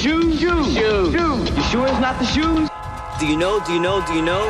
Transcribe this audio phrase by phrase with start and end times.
[0.00, 0.40] shoes?
[0.40, 0.74] Shoes.
[0.74, 1.12] Shoes.
[1.12, 1.50] Shoes.
[1.56, 2.70] You sure it's not the shoes?
[3.20, 3.60] Do you know?
[3.66, 4.04] Do you know?
[4.06, 4.44] Do you know?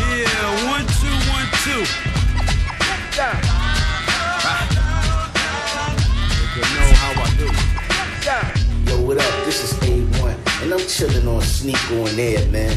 [0.00, 1.84] Yeah, one, two, one, two.
[6.56, 7.48] You know how I do.
[8.90, 9.44] Yo, what up?
[9.44, 12.76] This is A1, and I'm chilling on Sneak on Air, man.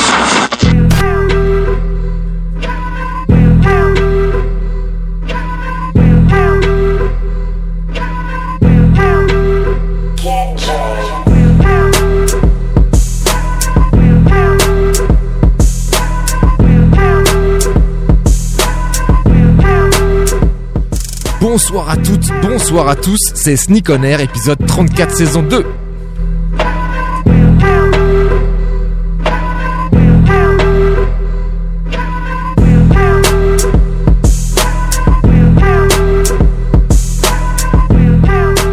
[21.53, 25.65] Bonsoir à toutes, bonsoir à tous, c'est Sneak On Air, épisode 34 saison 2.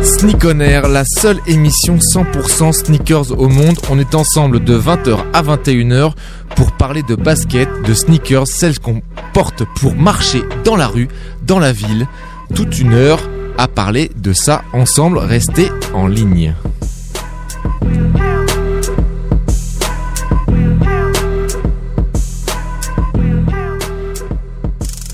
[0.04, 3.76] Sneak On Air, la seule émission 100% sneakers au monde.
[3.90, 6.12] On est ensemble de 20h à 21h
[6.54, 11.08] pour parler de basket, de sneakers, celles qu'on porte pour marcher dans la rue,
[11.42, 12.06] dans la ville.
[12.54, 13.20] Toute une heure
[13.56, 15.18] à parler de ça ensemble.
[15.18, 16.54] Restez en ligne.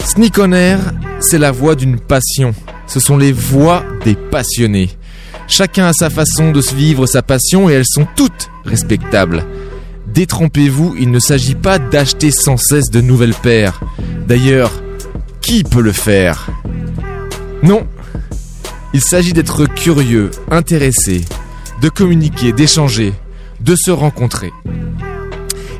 [0.05, 0.39] Sneak
[1.21, 2.55] c'est la voix d'une passion.
[2.87, 4.91] Ce sont les voix des passionnés.
[5.49, 9.45] Chacun a sa façon de se vivre sa passion et elles sont toutes respectables.
[10.07, 13.81] Détrompez-vous, il ne s'agit pas d'acheter sans cesse de nouvelles paires.
[14.29, 14.71] D'ailleurs,
[15.41, 16.49] qui peut le faire?
[17.65, 17.87] Non.
[18.93, 21.25] Il s'agit d'être curieux, intéressé,
[21.81, 23.15] de communiquer, d'échanger,
[23.61, 24.53] de se rencontrer.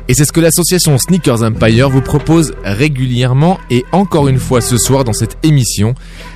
[0.07, 4.77] Et c'est ce que l'association Sneakers Empire vous propose régulièrement et encore une fois ce
[4.77, 5.93] soir dans cette émission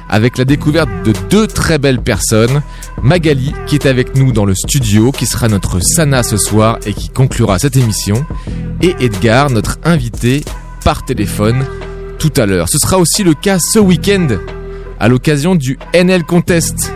[0.07, 2.61] avec la découverte de deux très belles personnes.
[3.01, 6.93] Magali qui est avec nous dans le studio, qui sera notre Sana ce soir et
[6.93, 8.23] qui conclura cette émission.
[8.83, 10.43] Et Edgar, notre invité
[10.83, 11.65] par téléphone
[12.19, 12.69] tout à l'heure.
[12.69, 14.27] Ce sera aussi le cas ce week-end
[14.99, 16.91] à l'occasion du NL Contest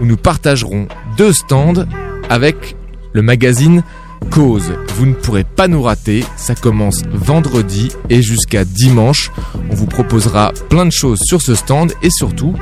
[0.00, 1.86] où nous partagerons deux stands
[2.28, 2.76] avec
[3.12, 3.82] le magazine
[4.30, 4.72] Cause.
[4.94, 9.30] Vous ne pourrez pas nous rater, ça commence vendredi et jusqu'à dimanche.
[9.70, 12.54] On vous proposera plein de choses sur ce stand et surtout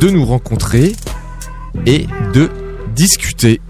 [0.00, 0.92] de nous rencontrer
[1.86, 2.50] et de
[2.94, 3.60] discuter.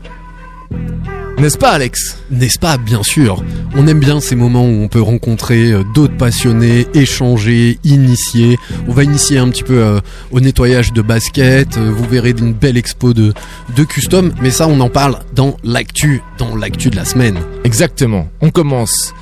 [1.38, 2.18] N'est-ce pas Alex?
[2.32, 3.44] N'est-ce pas Bien sûr.
[3.76, 8.58] On aime bien ces moments où on peut rencontrer euh, d'autres passionnés, échanger, initier.
[8.88, 10.00] On va initier un petit peu euh,
[10.32, 11.76] au nettoyage de basket.
[11.78, 13.32] euh, vous verrez une belle expo de,
[13.76, 14.32] de custom.
[14.42, 17.38] Mais ça, on en parle dans l'actu, dans l'actu de la semaine.
[17.62, 18.28] Exactement.
[18.40, 19.14] On commence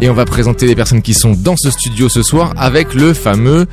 [0.00, 3.14] et on va présenter les personnes qui sont dans ce studio ce soir avec le
[3.14, 3.66] fameux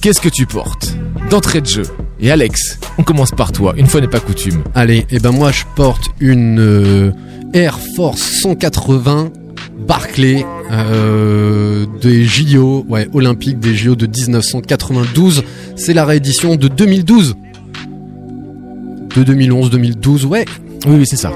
[0.00, 0.94] Qu'est-ce que tu portes?
[1.30, 1.84] D'entrée de jeu.
[2.20, 4.62] Et Alex, on commence par toi, une fois n'est pas coutume.
[4.74, 7.10] Allez, et ben moi je porte une euh,
[7.54, 9.30] Air Force 180
[9.86, 15.44] Barclay euh, des JO, ouais, olympiques des JO de 1992.
[15.76, 17.36] C'est la réédition de 2012.
[19.16, 20.44] De 2011-2012, ouais.
[20.86, 21.32] Oui, oui, c'est ça.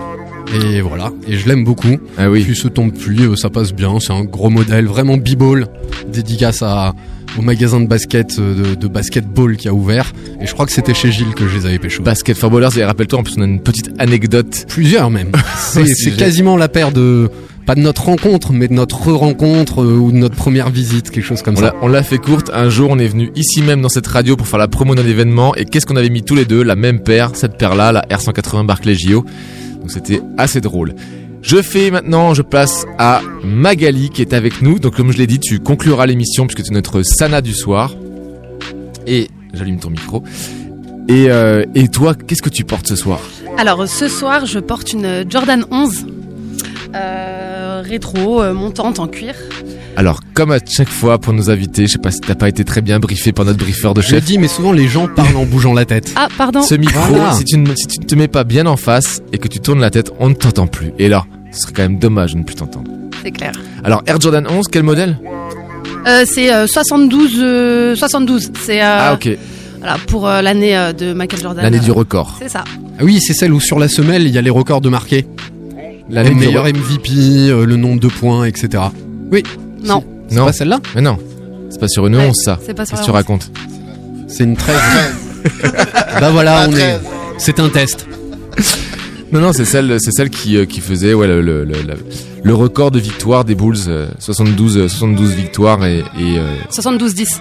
[0.54, 1.98] Et voilà, et je l'aime beaucoup.
[2.16, 2.42] Ah oui.
[2.42, 5.66] Puis ce temps de pluie, euh, ça passe bien, c'est un gros modèle, vraiment b-ball,
[6.10, 6.94] dédicace à,
[7.38, 10.12] au magasin de basket, euh, de, de basketball qui a ouvert.
[10.40, 12.02] Et je crois que c'était chez Gilles que je les avais pécho.
[12.02, 14.66] Basket for Ballers, et rappelle-toi, en plus on a une petite anecdote.
[14.68, 15.32] Plusieurs même.
[15.56, 17.30] C'est quasiment la paire de,
[17.66, 21.24] pas de notre rencontre, mais de notre re-rencontre euh, ou de notre première visite, quelque
[21.24, 21.74] chose comme On ça.
[21.82, 24.46] on l'a fait courte, un jour on est venu ici même dans cette radio pour
[24.46, 26.62] faire la promo d'un événement, et qu'est-ce qu'on avait mis tous les deux?
[26.62, 29.24] La même paire, cette paire-là, la R180 Barclay JO.
[29.80, 30.94] Donc c'était assez drôle.
[31.50, 34.78] Je fais maintenant, je passe à Magali qui est avec nous.
[34.78, 37.94] Donc comme je l'ai dit, tu concluras l'émission puisque tu es notre Sana du soir.
[39.06, 40.22] Et j'allume ton micro.
[41.08, 43.20] Et, euh, et toi, qu'est-ce que tu portes ce soir?
[43.56, 46.04] Alors ce soir, je porte une Jordan 11
[46.94, 49.34] euh, rétro euh, montante en cuir.
[49.96, 52.62] Alors comme à chaque fois pour nos invités, je sais pas si t'as pas été
[52.62, 54.24] très bien briefé par notre briefeur de Je le chef.
[54.26, 56.12] dis, mais souvent les gens parlent en bougeant la tête.
[56.14, 56.60] Ah, pardon.
[56.60, 57.32] Ce micro, Voilà.
[57.32, 59.60] si, tu ne, si tu ne te mets pas bien en face et que tu
[59.60, 60.92] tournes la tête, on ne t'entend plus.
[60.98, 62.90] Et là, ce serait quand même dommage de ne plus t'entendre.
[63.22, 63.52] C'est clair.
[63.84, 65.18] Alors Air Jordan 11, quel modèle?
[66.06, 68.50] Euh, c'est euh, 72, euh, 72.
[68.64, 69.28] C'est euh, Ah ok,
[69.78, 71.62] voilà, pour euh, l'année euh, de Michael Jordan.
[71.64, 72.36] l'année du record.
[72.40, 72.64] C'est ça.
[72.98, 75.26] Ah oui, c'est celle où sur la semelle, il y a les records de marqués.
[76.10, 77.10] Les meilleurs MVP,
[77.50, 78.84] euh, le nombre de points, etc.
[79.30, 79.42] Oui.
[79.84, 80.02] Non.
[80.28, 81.18] C'est Non, pas celle-là mais non.
[81.70, 82.58] C'est pas sur une Ouais, 11 ça.
[82.64, 83.16] c'est pas sur Qu'est-ce que tu 11.
[83.16, 83.50] racontes?
[84.26, 84.76] C'est une 13.
[86.20, 86.98] bah voilà, on est.
[87.38, 88.06] C'est un test.
[89.32, 91.98] Non, non, c'est celle, c'est celle qui, euh, qui faisait ouais, le, le, le, le-
[92.42, 97.40] le record de victoire des Bulls, euh, 72, euh, 72 victoires et, et euh, 72-10,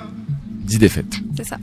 [0.66, 1.06] 10 défaites.
[1.38, 1.58] c'est ça.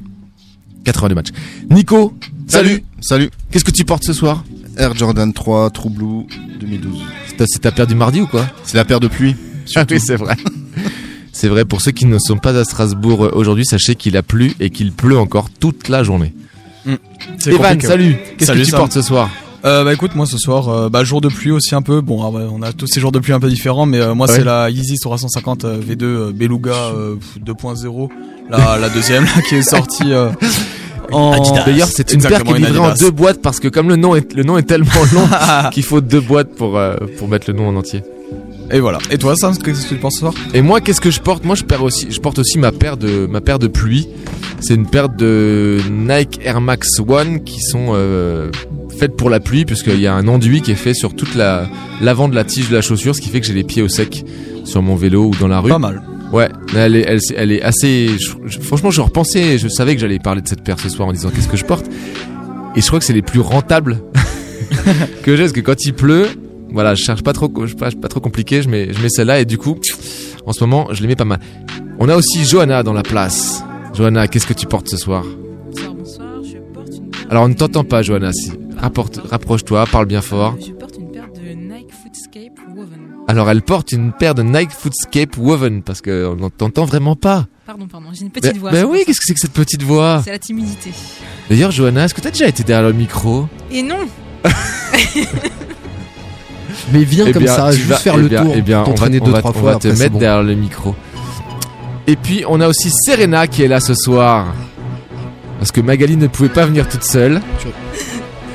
[0.85, 1.29] 82 matchs.
[1.71, 2.15] Nico,
[2.47, 2.82] salut.
[3.00, 3.31] Salut.
[3.50, 4.44] Qu'est-ce que tu portes ce soir?
[4.79, 6.25] Air Jordan 3 True Blue
[6.61, 6.99] 2012.
[7.29, 8.47] C'est ta- C'est ta paire du mardi ou quoi?
[8.65, 9.35] C'est la paire de pluie.
[9.76, 10.37] Ah oui, c'est vrai.
[11.37, 14.23] C'est vrai, pour ceux qui ne sont pas à Strasbourg euh, aujourd'hui, sachez qu'il a
[14.23, 16.32] plu et qu'il pleut encore toute la journée.
[17.38, 18.17] C'est Evan, salut.
[18.38, 18.79] Qu'est-ce Salut, que tu Sam.
[18.81, 19.29] portes ce soir?
[19.64, 22.02] Euh, bah écoute, moi ce soir, euh, bah jour de pluie aussi un peu.
[22.02, 24.14] Bon, ah ouais, on a tous ces jours de pluie un peu différents, mais euh,
[24.14, 24.34] moi Ouais.
[24.37, 28.08] c'est la Yeezy 350 euh, V2 euh, Beluga euh, 2.0,
[28.50, 30.12] la, la deuxième là, qui est sortie.
[30.12, 30.28] euh,
[31.12, 31.40] en...
[31.64, 34.14] D'ailleurs, c'est une paire qui est livrée en deux boîtes parce que comme le nom
[34.14, 35.26] est, le nom est tellement long
[35.70, 38.02] qu'il faut deux boîtes pour, euh, pour mettre le nom en entier.
[38.70, 38.99] Et voilà.
[39.11, 40.34] Et toi, Sam, qu'est-ce que tu penses ce soir?
[40.55, 41.44] Et moi, qu'est-ce que je porte?
[41.44, 44.08] Moi, je, perds aussi, je porte aussi ma paire de, ma paire de pluie.
[44.61, 48.50] C'est une paire de Nike Air Max One qui sont euh,
[48.94, 51.69] faites pour la pluie, puisqu'il y a un enduit qui est fait sur toute la
[52.00, 53.88] l'avant de la tige de la chaussure, ce qui fait que j'ai les pieds au
[53.88, 54.25] sec
[54.64, 55.69] sur mon vélo ou dans la rue.
[55.70, 56.02] Pas mal.
[56.32, 58.08] Ouais, elle est, elle, elle est assez.
[58.46, 61.12] je- franchement, je repensais, je savais que j'allais parler de cette paire ce soir en
[61.12, 61.87] disant qu'est-ce que je porte?
[62.76, 64.00] Et je crois que c'est les plus rentables
[65.23, 66.26] que j'ai, parce que quand il pleut,
[66.73, 69.40] voilà, je cherche pas trop, je pas, pas trop compliqué, je mets, je mets celle-là
[69.40, 69.76] et du coup,
[70.47, 71.38] en ce moment, je les mets pas mal.
[72.00, 73.62] On a aussi Johanna dans la place.
[73.94, 75.25] Johanna, qu'est-ce que tu portes ce soir?
[75.70, 76.29] Bonsoir, bonsoir.
[76.43, 78.32] Je porte une paire Alors, on ne t'entend pas, Johanna.
[78.32, 78.50] Si.
[78.85, 80.57] Rapporte- Rapproche-toi, parle bien fort.
[80.61, 82.99] Je porte une paire de Nike Footscape Woven.
[83.29, 87.47] Alors, elle porte une paire de Nike Footscape Woven parce qu'on ne t'entend vraiment pas.
[87.67, 88.71] Pardon, pardon, j'ai une petite voix.
[88.73, 90.21] ben oui, qu'est-ce que c'est que cette petite voix.
[90.23, 90.91] C'est la timidité.
[91.49, 93.49] D'ailleurs, Johanna, est-ce que t'as déjà été derrière le micro?
[93.71, 94.01] Et non
[96.93, 98.85] Mais viens Eh comme bien, ça, juste vas- faire eh le bien, tour, eh bien,
[98.87, 100.19] on va, on deux va- trois on fois, va te après, mettre bon.
[100.19, 100.95] derrière le micro.
[102.07, 104.55] Et puis, on a aussi Serena qui est là ce soir.
[105.59, 107.41] Parce que Magali ne pouvait pas venir toute seule.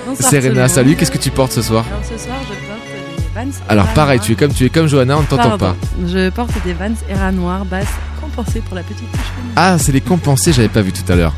[0.10, 3.52] Bonsoir, Serena, salut, qu'est-ce que tu portes ce soir Alors ce soir, je porte des
[3.52, 3.58] Vans.
[3.70, 5.76] Alors pareil, tu es comme tu es comme Johanna, on ne t'entend pas.
[6.04, 7.86] Je porte des Vans Era Noir basse
[8.20, 9.22] compensée pour la petite touche.
[9.56, 11.34] Ah, c'est les compensés, j'avais pas vu tout à l'heure.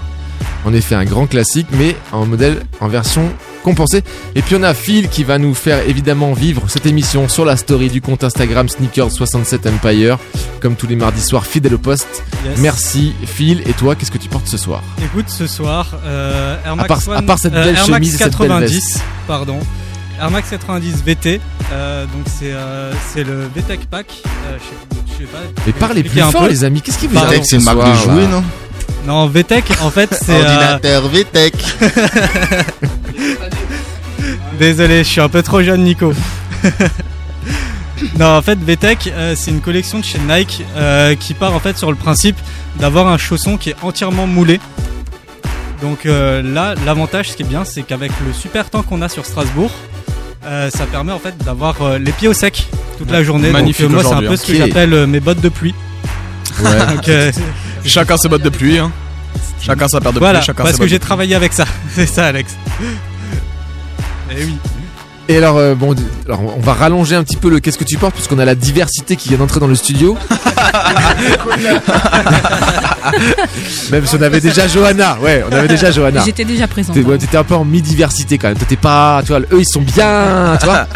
[0.65, 3.29] En effet, un grand classique, mais en modèle, en version
[3.63, 4.03] compensée.
[4.35, 7.57] Et puis on a Phil qui va nous faire évidemment vivre cette émission sur la
[7.57, 10.17] story du compte Instagram Sneakers67 Empire,
[10.59, 12.23] comme tous les mardis soirs, fidèle au poste.
[12.45, 12.57] Yes.
[12.59, 13.61] Merci Phil.
[13.67, 14.81] Et toi, qu'est-ce que tu portes ce soir?
[15.03, 18.05] Écoute, ce soir, euh, Air Max part- à One- part cette euh, belle Air Max
[18.05, 19.01] chemise et cette belle 90, veste.
[19.27, 19.59] pardon.
[20.19, 21.41] Air Max 90 VT,
[21.71, 24.07] euh, donc c'est euh, c'est le VTEC Pack.
[24.25, 25.39] euh, je sais- je sais pas.
[25.65, 26.49] Mais parlez plus un fort peu.
[26.49, 28.43] les amis, qu'est-ce qui vous arrive c'est une ce marque de soir, jouets, non?
[29.05, 30.31] Non, VTEC, en fait, c'est.
[30.31, 31.53] euh, Ordinateur VTech.
[34.59, 36.13] Désolé, je suis un peu trop jeune, Nico.
[38.19, 41.59] non, en fait, VTEC, euh, c'est une collection de chez Nike euh, qui part en
[41.59, 42.37] fait sur le principe
[42.79, 44.59] d'avoir un chausson qui est entièrement moulé.
[45.81, 49.09] Donc euh, là, l'avantage, ce qui est bien, c'est qu'avec le super temps qu'on a
[49.09, 49.71] sur Strasbourg,
[50.45, 52.67] euh, ça permet en fait d'avoir euh, les pieds au sec
[52.99, 53.49] toute la journée.
[53.49, 54.37] Magnifique Donc, euh, moi, c'est un peu hein.
[54.37, 55.73] ce que j'appelle euh, mes bottes de pluie.
[56.63, 56.85] Ouais.
[56.95, 57.31] Donc, euh,
[57.85, 58.77] Chacun ses bottes de pluie.
[58.77, 58.91] Hein.
[59.61, 60.47] Chacun sa paire de voilà, pluie.
[60.47, 61.65] Chacun parce ses que j'ai travaillé avec ça.
[61.95, 62.55] c'est ça, Alex.
[64.31, 64.57] Et oui.
[65.27, 65.95] Et alors, euh, bon,
[66.25, 68.45] alors on va rallonger un petit peu le qu'est-ce que tu portes, parce qu'on a
[68.45, 70.17] la diversité qui vient d'entrer dans le studio.
[73.91, 76.21] Même si on avait déjà Johanna, ouais, on avait déjà Johanna.
[76.25, 78.57] J'étais déjà ouais, T'étais un peu en mi-diversité quand même.
[78.57, 80.87] Toi, t'es pas, tu vois, eux ils sont bien, tu vois.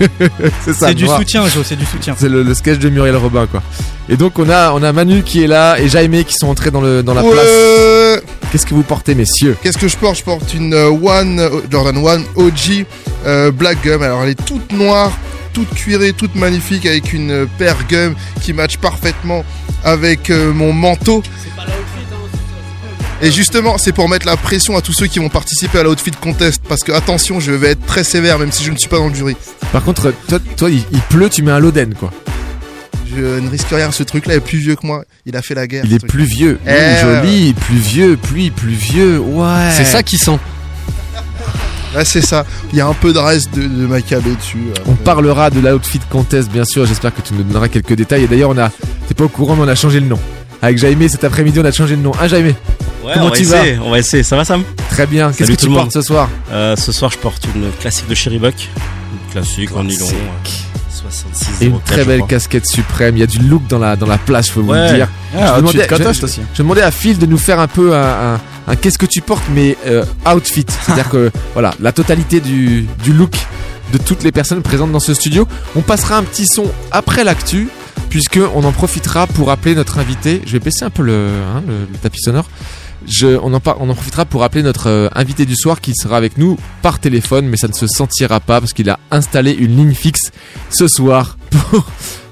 [0.64, 0.88] c'est ça.
[0.88, 2.14] C'est du soutien, Jo, c'est du soutien.
[2.18, 3.62] C'est le, le sketch de Muriel Robin, quoi.
[4.08, 6.70] Et donc on a, on a Manu qui est là et Jaime qui sont entrés
[6.70, 8.22] dans le, dans la place.
[8.52, 9.56] Qu'est-ce que vous portez, messieurs?
[9.62, 10.18] Qu'est-ce que je porte?
[10.18, 12.86] Je porte une euh, One euh, Jordan One OG
[13.26, 14.02] euh, Black Gum.
[14.02, 15.10] Alors elle est toute noire,
[15.52, 19.44] toute cuirée, toute magnifique avec une paire gum qui match parfaitement
[19.84, 21.22] avec euh, mon manteau.
[23.22, 26.10] Et justement, c'est pour mettre la pression à tous ceux qui vont participer à l'outfit
[26.10, 26.62] contest.
[26.68, 29.08] Parce que attention, je vais être très sévère, même si je ne suis pas dans
[29.08, 29.36] le jury.
[29.72, 32.12] Par contre, toi, toi il, il pleut, tu mets un Loden, quoi.
[33.14, 33.90] Je ne risque rien.
[33.90, 35.04] Ce truc-là est plus vieux que moi.
[35.24, 35.84] Il a fait la guerre.
[35.86, 36.10] Il est truc.
[36.10, 36.58] plus vieux.
[36.66, 39.18] Eh, joli, plus vieux, pluie, plus vieux.
[39.18, 39.70] Ouais.
[39.72, 40.38] C'est ça qui sent.
[41.94, 42.44] Là, c'est ça.
[42.72, 44.58] Il y a un peu de reste de, de Maccabée dessus.
[44.86, 46.84] On parlera de l'outfit contest, bien sûr.
[46.84, 48.24] J'espère que tu nous donneras quelques détails.
[48.24, 48.70] Et d'ailleurs, on a,
[49.08, 50.18] t'es pas au courant, mais on a changé le nom.
[50.60, 52.12] Avec Jaime, cet après-midi, on a changé le nom.
[52.20, 52.52] Hein, Jaime?
[53.06, 54.22] Ouais, Comment on va tu vas essayer, on va essayer.
[54.22, 54.64] Ça va, Sam?
[54.90, 55.32] Très bien.
[55.32, 56.28] Qu'est-ce que tu portes ce soir?
[56.50, 58.54] Euh, Ce soir, je porte une classique de Sherrybuck.
[59.12, 60.06] Une classique en nylon.
[60.06, 60.48] euh,
[60.90, 63.16] 66 Et une très belle casquette suprême.
[63.16, 64.90] Il y a du look dans la, dans la place, je peux vous Ouais.
[64.90, 65.08] le dire.
[65.36, 66.40] Ah, je, demandais, je- aussi.
[66.52, 69.20] je demandais à Phil de nous faire un peu un, un- un qu'est-ce que tu
[69.20, 70.66] portes, mais euh, outfit.
[70.84, 73.36] C'est-à-dire que voilà, la totalité du, du look
[73.92, 75.46] de toutes les personnes présentes dans ce studio.
[75.76, 77.68] On passera un petit son après l'actu,
[78.10, 80.42] puisque on en profitera pour appeler notre invité.
[80.44, 82.46] Je vais baisser un peu le, hein, le- le tapis sonore.
[83.22, 83.60] On, en
[83.94, 87.56] profitera pour appeler notre euh, invité du soir qui sera avec nous par téléphone, mais
[87.56, 90.32] ça ne se sentira pas parce qu'il a installé une ligne fixe
[90.70, 91.86] ce soir pour,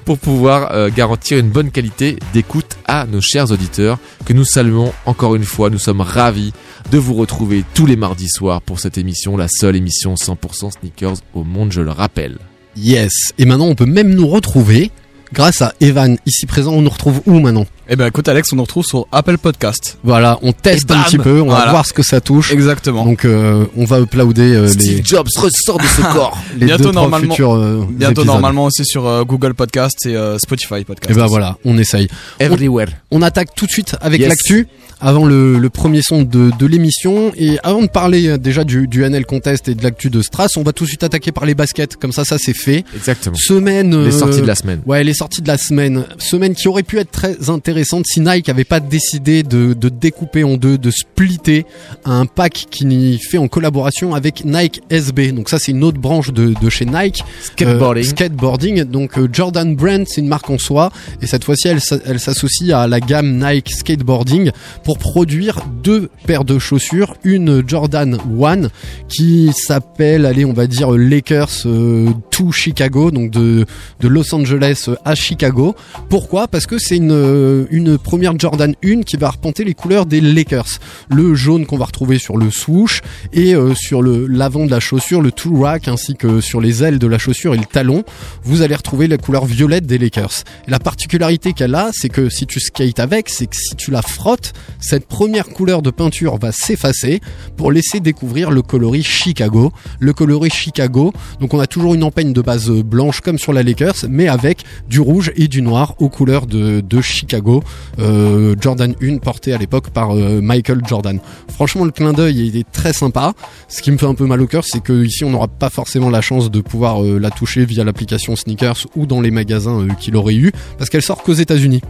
[0.05, 4.93] pour pouvoir euh, garantir une bonne qualité d'écoute à nos chers auditeurs que nous saluons
[5.05, 5.69] encore une fois.
[5.69, 6.53] Nous sommes ravis
[6.91, 11.17] de vous retrouver tous les mardis soirs pour cette émission, la seule émission 100% sneakers
[11.33, 12.37] au monde, je le rappelle.
[12.77, 13.13] Yes.
[13.37, 14.91] Et maintenant, on peut même nous retrouver
[15.33, 16.73] grâce à Evan ici présent.
[16.73, 17.65] On nous retrouve où maintenant?
[17.87, 19.99] Eh ben écoute Alex, on nous retrouve sur Apple Podcast.
[20.03, 22.51] Voilà, on teste un petit peu, on va voir ce que ça touche.
[22.51, 23.05] Exactement.
[23.05, 26.35] Donc euh, on va uploader euh, Steve les, Jobs ressort de ce corps.
[26.57, 28.25] les bientôt deux, normalement, futurs euh, bientôt épisodes.
[28.25, 31.11] normalement aussi sur euh, Google Podcast et euh, Spotify Podcast.
[31.11, 32.07] Et ben voilà, on essaye.
[32.39, 32.87] Everywhere.
[33.11, 34.29] On attaque tout de suite avec Yes.
[34.29, 34.67] l'actu
[35.01, 39.03] avant le, le premier son de, de l'émission et avant de parler déjà du, du
[39.03, 41.53] NL Contest et de l'actu de Strass, on va tout de suite attaquer par les
[41.53, 41.97] baskets.
[41.97, 42.85] Comme ça, ça c'est fait.
[42.95, 43.35] Exactement.
[43.35, 43.91] Semaine.
[44.05, 44.81] Les euh, sorties de la semaine.
[44.85, 46.05] Ouais, les sorties de la semaine.
[46.17, 50.43] Semaine qui aurait pu être très intéressante si Nike avait pas décidé de, de découper
[50.43, 51.65] en deux, de splitter
[52.03, 55.31] un pack qui fait en collaboration avec Nike SB.
[55.31, 57.23] Donc ça, c'est une autre branche de, de chez Nike.
[57.41, 58.03] Skateboarding.
[58.03, 58.83] Euh, skateboarding.
[58.83, 60.91] Donc euh, Jordan Brand, c'est une marque en soi.
[61.21, 64.51] Et cette fois-ci, elle, elle s'associe à la gamme Nike Skateboarding
[64.83, 67.15] pour produire deux paires de chaussures.
[67.23, 68.69] Une Jordan One
[69.07, 73.65] qui s'appelle, allez, on va dire Lakers euh, to Chicago, donc de,
[73.99, 75.75] de Los Angeles à Chicago.
[76.09, 76.47] Pourquoi?
[76.47, 80.79] Parce que c'est une, une première Jordan 1 qui va arpenter les couleurs des Lakers.
[81.09, 83.01] Le jaune qu'on va retrouver sur le swoosh
[83.33, 86.83] et euh, sur le l'avant de la chaussure, le two rack ainsi que sur les
[86.83, 88.03] ailes de la chaussure et le talon,
[88.43, 90.43] vous allez retrouver la couleur violette des Lakers.
[90.67, 94.01] La particularité qu'elle a, c'est que si tu skates avec, c'est que si tu la
[94.01, 97.21] frottes, cette première couleur de peinture va s'effacer
[97.57, 99.71] pour laisser découvrir le coloris Chicago.
[99.99, 103.53] Le coloris Chicago, donc on a toujours une empeigne de base euh, blanche comme sur
[103.53, 107.54] la Lakers, mais avec du rouge et du noir aux couleurs de Chicago.
[107.99, 111.19] Euh, Jordan 1 porté à l'époque par euh, Michael Jordan.
[111.49, 113.33] Franchement, le clin d'œil il est très sympa.
[113.67, 115.69] Ce qui me fait un peu mal au cœur, c'est que ici on n'aura pas
[115.69, 119.87] forcément la chance de pouvoir euh, la toucher via l'application Sneakers ou dans les magasins
[119.99, 121.81] qu'il aurait eu, parce qu'elle sort qu'aux États-Unis.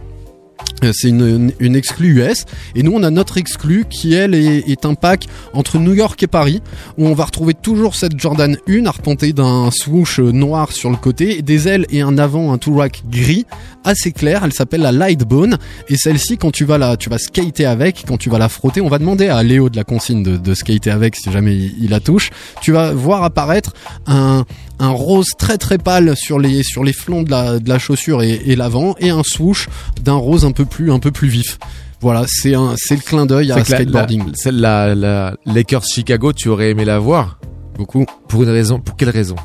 [0.84, 2.44] Euh, C'est une, une, exclue US
[2.74, 6.26] et nous on a notre exclue qui elle est, un pack entre New York et
[6.26, 6.62] Paris
[6.98, 10.96] où on va retrouver toujours cette Jordan 1 arpentée d'un swoosh euh, noir sur le
[10.96, 13.46] côté, des ailes et un avant un tout rack gris
[13.84, 14.42] assez clair.
[14.44, 15.56] Elle s'appelle la Lightbone
[15.88, 18.80] et celle-ci quand tu vas la tu vas skater avec, quand tu vas la frotter,
[18.80, 22.00] on va demander à Léo de la consigne de, skater avec si jamais il la
[22.00, 22.30] touche.
[22.60, 23.72] Tu vas voir apparaître
[24.06, 24.44] un
[24.78, 28.22] un rose très très pâle sur les sur les flancs de la, de la chaussure
[28.22, 29.68] et, et l'avant et un swoosh
[30.02, 31.58] d'un rose un peu plus un peu plus vif.
[32.00, 34.26] Voilà, c'est un c'est le clin d'œil à C'est que la- skateboarding.
[34.26, 37.38] La, celle la, la Lakers Chicago, tu aurais aimé la voir?
[37.76, 38.04] Beaucoup.
[38.28, 38.78] Pour une raison.
[38.80, 39.36] Pour quelle raison?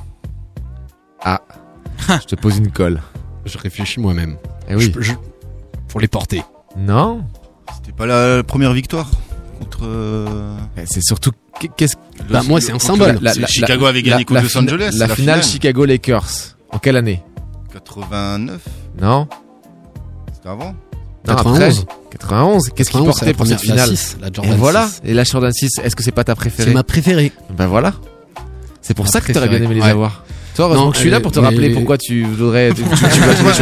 [1.24, 1.40] Ah,
[2.10, 3.02] je te pose une colle.
[3.46, 4.38] Je réfléchis moi-même.
[4.70, 4.92] Eh oui.
[4.96, 5.14] Je- je-
[5.88, 6.44] pour les porter.
[6.78, 7.24] Non.
[7.76, 9.10] C'était pas la première victoire
[9.60, 9.80] contre.
[9.84, 11.32] euh, Eh, C'est surtout
[11.70, 11.96] qu'est-ce
[12.30, 13.20] Bah, moi, c'est un symbole.
[13.34, 15.44] C'est Chicago avait gagné contre Los Angeles, La, la finale finale.
[15.44, 16.28] Chicago Lakers.
[16.72, 17.22] En quelle année?
[17.74, 18.62] 89
[19.02, 19.28] Non.
[20.34, 20.74] C'était avant
[21.28, 21.80] Non, 91.
[21.80, 22.70] après 91.
[22.76, 23.98] Qu'est-ce qu'il 91, portait la pour cette première- la finale?
[23.98, 24.88] 6, la Jordan Et voilà.
[24.88, 25.02] 6.
[25.06, 26.70] Et la Jordan 6, est-ce que c'est pas ta préférée?
[26.70, 27.32] C'est ma préférée.
[27.58, 27.94] Ben voilà.
[28.82, 29.90] C'est pour Ma ça que t'aurais bien préférée, aimé les ouais.
[29.92, 30.24] avoir.
[30.56, 32.70] Toi, heureusement Non, que je suis là elle- pour te mais- rappeler pourquoi tu voudrais.
[32.74, 33.00] tu- tu- tu- tu-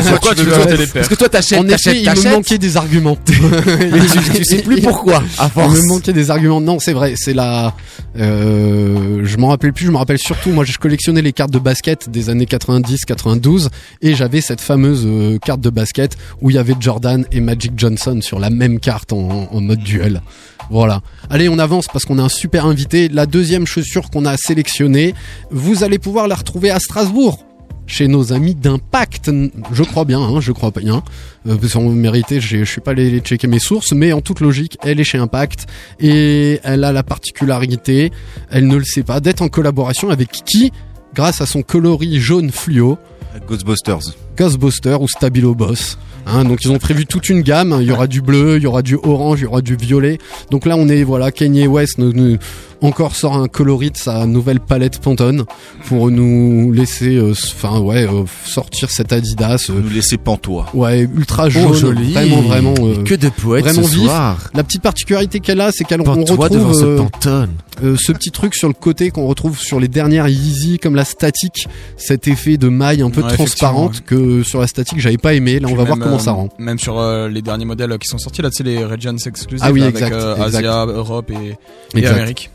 [0.10, 2.78] Pourquoi tu pourquoi veux les Parce que toi t'achètes, En effet, il me manquait des
[2.78, 3.18] arguments.
[3.30, 5.74] Mais tu, tu sais plus pourquoi, à force.
[5.78, 6.62] Il me manquait des arguments.
[6.62, 7.14] Non, c'est vrai.
[7.16, 7.74] C'est la.
[8.18, 9.86] Euh, je m'en rappelle plus.
[9.86, 10.50] Je me rappelle surtout.
[10.52, 13.68] Moi, je collectionnais les cartes de basket des années 90-92
[14.02, 17.74] et j'avais cette fameuse euh, carte de basket où il y avait Jordan et Magic
[17.78, 20.22] Johnson sur la même carte en, en mode duel.
[20.70, 21.02] Voilà.
[21.30, 23.10] Allez, on avance parce qu'on a un super invité.
[23.10, 25.16] La deuxième chaussure qu'on a sélectionnée,
[25.52, 27.44] vous allez pouvoir la retrouver à Strasbourg
[27.88, 29.32] chez nos amis d'Impact.
[29.74, 31.02] Je crois bien, hein, je crois bien.
[31.48, 34.78] Euh, sans mériter, j'ai- je suis pas allé checker mes sources, mais en toute logique,
[34.84, 35.66] elle est chez Impact
[36.00, 38.12] et elle a la particularité,
[38.52, 40.72] elle ne le sait pas, d'être en collaboration avec qui?
[41.16, 43.00] Grâce à son coloris jaune fluo.
[43.48, 44.02] Ghostbusters.
[44.40, 45.98] Ghostbuster ou Stabilo Boss.
[46.26, 47.78] Hein, donc ils ont prévu toute une gamme.
[47.82, 50.18] Il y aura du bleu, il y aura du orange, il y aura du violet.
[50.52, 52.38] Donc là on est voilà Kanye West nous, nous-
[52.82, 55.44] encore sort un coloris de sa nouvelle palette Pantone
[55.88, 59.66] pour nous laisser, euh, enfin ouais, euh, sortir cet Adidas.
[59.70, 60.68] euh, Nous laisser pantois.
[60.74, 62.14] Ouais, ultra Oh, jaune, joli.
[62.14, 62.76] vraiment vraiment.
[62.80, 64.04] euh, Que de poètes vraiment ce vif.
[64.06, 64.50] soir.
[64.54, 67.50] La petite particularité qu'elle a, c'est qu'elle on Pantois retrouve devant ce Pantone.
[67.98, 71.68] ce petit truc sur le côté qu'on retrouve sur les dernières Yeezy comme la statique,
[71.98, 75.60] cet effet de maille un peu Ouais, transparente que sur la statique j'avais pas aimé.
[75.60, 76.50] Là on Puis va voir comment euh, ça rend.
[76.58, 79.66] Même sur euh, les derniers modèles qui sont sortis là, tu sais les Regents exclusifs
[79.66, 80.36] Ah oui, avec exact, euh.
[80.42, 81.58] Asia, Europe et.
[82.06, 82.50] Amérique.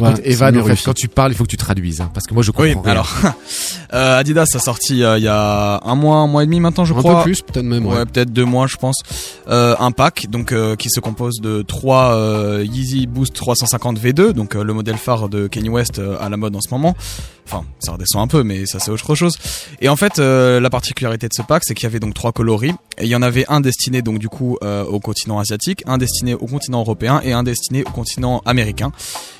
[0.00, 2.26] Par contre, Evan, en fait, quand tu parles, il faut que tu traduises, hein, parce
[2.26, 2.82] que moi je comprends Oui, rien.
[2.92, 3.08] alors
[3.94, 6.84] euh, Adidas a sorti euh, il y a un mois, un mois et demi maintenant,
[6.84, 7.22] je Un peu crois.
[7.22, 8.04] plus, peut-être même, ouais.
[8.06, 8.96] peut-être deux mois, je pense.
[9.48, 14.32] Euh, un pack, donc euh, qui se compose de trois euh, Yeezy Boost 350 V2,
[14.32, 16.94] donc euh, le modèle phare de Kanye West euh, à la mode en ce moment.
[17.48, 19.36] Enfin, ça redescend un peu, mais ça c'est autre chose.
[19.80, 22.32] Et en fait, euh, la particularité de ce pack, c'est qu'il y avait donc trois
[22.32, 25.84] coloris, et il y en avait un destiné donc du coup euh, au continent asiatique,
[25.86, 28.90] un destiné au continent européen et un destiné au continent américain.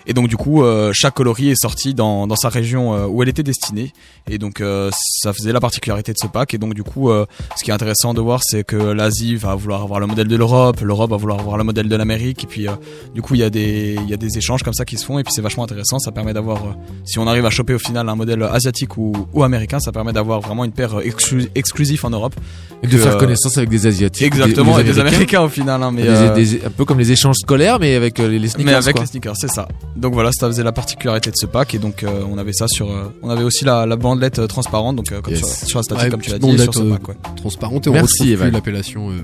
[0.07, 3.23] Et donc du coup, euh, chaque coloris est sorti dans, dans sa région euh, où
[3.23, 3.93] elle était destinée.
[4.31, 6.55] Et donc euh, ça faisait la particularité de ce pack.
[6.55, 9.83] Et donc du coup, ce qui est intéressant de voir, c'est que l'Asie va vouloir
[9.83, 12.45] avoir le modèle de l'Europe, l'Europe va vouloir avoir le modèle de l'Amérique.
[12.45, 12.67] Et puis
[13.15, 15.19] du coup, il y a des y a des échanges comme ça qui se font.
[15.19, 15.99] Et puis c'est vachement intéressant.
[15.99, 16.59] Ça permet d'avoir,
[17.05, 20.13] si on arrive à choper au final un modèle asiatique ou, ou américain, ça permet
[20.13, 22.35] d'avoir vraiment une paire exclu- exclusif en Europe.
[22.83, 24.27] Et de faire connaissance avec des Asiatiques.
[24.27, 25.83] Exactement, ou et des Américains au final.
[25.83, 26.03] hein, mais
[26.35, 28.65] Des- des- un peu comme les échanges scolaires, mais avec les, les sneakers.
[28.67, 29.03] mais avec quoi.
[29.03, 29.67] les sneakers, c'est ça.
[29.97, 32.67] Donc voilà, ça faisait la particularité de ce pack et donc euh, on avait ça
[32.69, 35.59] sur, euh, on avait aussi la, la bandelette euh, transparente, donc euh, comme Yes.
[35.61, 37.09] sur, sur la statue Ouais, comme tu l'as dit, sur ce euh, pack.
[37.09, 37.15] Ouais.
[37.37, 39.15] transparente et on Merci, retrouve l'appellation euh,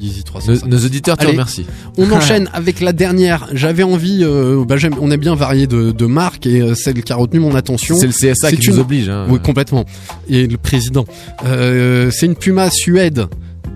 [0.00, 0.70] Nos, 350.
[0.70, 1.64] nos auditeurs te remercient.
[1.96, 3.48] On enchaîne avec la dernière.
[3.52, 7.12] J'avais envie, euh, bah, on a bien varié de, de marques et euh, celle qui
[7.12, 7.96] a retenu mon attention.
[7.96, 9.08] C'est le CSA qui une- nous oblige.
[9.08, 9.26] Hein.
[9.28, 9.84] Oui, complètement.
[10.28, 11.04] Et le président.
[11.46, 13.26] Euh, c'est une Puma Suède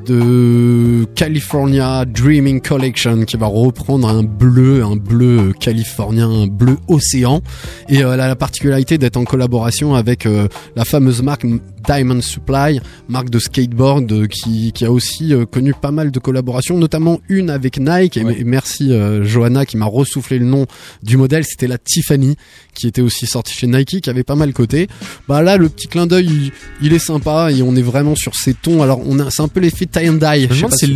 [0.06, 7.42] de California Dreaming Collection qui va reprendre un bleu, un bleu californien, un bleu océan.
[7.88, 11.46] Et euh, elle a la particularité d'être en collaboration avec euh, la fameuse marque
[11.86, 16.78] Diamond Supply, marque de skateboard euh, qui, qui a aussi connu pas mal de collaborations,
[16.78, 18.16] notamment une avec Nike.
[18.16, 20.66] Et, merci euh, Johanna qui m'a ressoufflé le nom
[21.02, 21.44] du modèle.
[21.44, 22.36] C'était la Tiffany
[22.74, 24.88] qui était aussi sortie chez Nike, qui avait pas mal coté.
[25.28, 26.52] Bah là, le petit clin d'œil, il,
[26.86, 28.82] il est sympa et on est vraiment sur ces tons.
[28.82, 30.48] Alors on a, c'est un peu l'effet tie and die.
[30.50, 30.86] Je pas si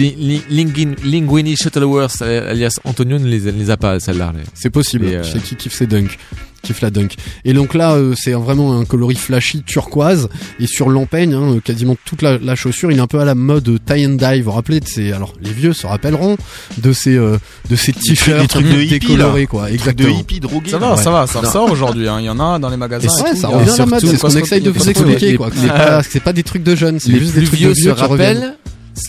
[1.05, 4.33] Linguini Shuttleworth alias Antonio ne les, a pas celle-là.
[4.55, 5.07] C'est possible.
[5.07, 6.19] Euh, C'est qui kiffe ses dunks?
[6.63, 7.15] Kiffe la dunk.
[7.45, 10.29] Et donc là, euh, c'est vraiment un coloris flashy turquoise.
[10.59, 13.37] Et sur l'empeigne, hein, quasiment toute la, la chaussure, il est un peu à la
[13.37, 14.39] mode tie and dye.
[14.41, 16.37] Vous vous rappelez de ces, alors les vieux se rappelleront
[16.79, 17.37] de ces, euh,
[17.71, 19.47] de ces t-shirts des trucs de hippie, décolorés, là.
[19.47, 19.61] quoi.
[19.67, 20.19] Trucs de Exactement.
[20.19, 20.71] hippie drogués.
[20.71, 21.03] Ça va, Ouais.
[21.03, 22.09] ça va, ça ressort aujourd'hui.
[22.09, 22.17] hein.
[22.19, 23.07] Il y en a dans les magasins.
[23.23, 23.55] Ouais, et ça tout.
[23.59, 24.01] Revient à la mode.
[24.01, 25.51] C'est ce qu'on essaye de vous expliquer, quoi.
[26.09, 26.99] C'est pas, des trucs de jeunes.
[26.99, 28.39] C'est les juste des trucs vieux de se vieux qui reviennent.
[28.39, 28.57] rappellent.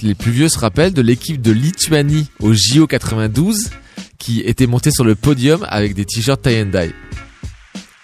[0.04, 3.70] Les plus vieux se rappellent de l'équipe de Lituanie au JO 92
[4.18, 6.92] qui était montée sur le podium avec des t-shirts tie and dye.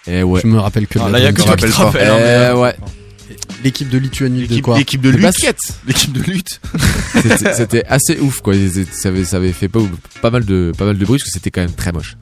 [0.06, 0.40] Eh ouais.
[0.42, 1.42] Je me rappelle que de Ah, là, il y a dunk.
[1.42, 1.84] que toi qui te rappelle pas.
[1.84, 2.08] rappelles.
[2.08, 2.76] hein, mais, Eh euh, ouais.
[3.62, 5.22] L'équipe de Lituanie de L'équipe quoi l'équipe de lutte.
[5.22, 5.56] basket.
[5.86, 6.60] L'équipe de lutte.
[7.22, 8.52] C'était- C'était assez ouf quoi.
[8.92, 9.80] Ça avait, ça avait fait pas,
[10.20, 12.16] pas mal de pas mal de bruit parce que c'était quand même très moche.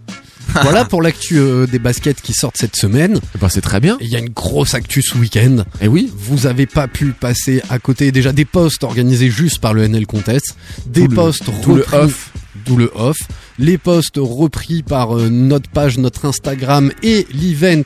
[0.62, 3.20] Voilà pour l'actu euh, des baskets qui sortent cette semaine.
[3.40, 3.96] Bah, c'est très bien.
[4.00, 5.64] Il y a une grosse actu ce week-end.
[5.80, 6.12] Et oui.
[6.16, 10.06] Vous avez pas pu passer à côté déjà des posts organisés juste par le NL
[10.06, 12.30] Contest, des Tout le- tout le repris- off.
[12.66, 13.16] d'où le off,
[13.58, 17.82] les posts repris par euh, notre page, notre Instagram et l'event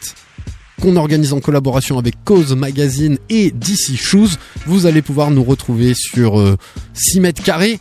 [0.83, 4.37] qu'on organise en collaboration avec Cause Magazine et DC Shoes.
[4.67, 6.57] Vous allez pouvoir nous retrouver sur euh,
[6.93, 7.81] 6 mètres carrés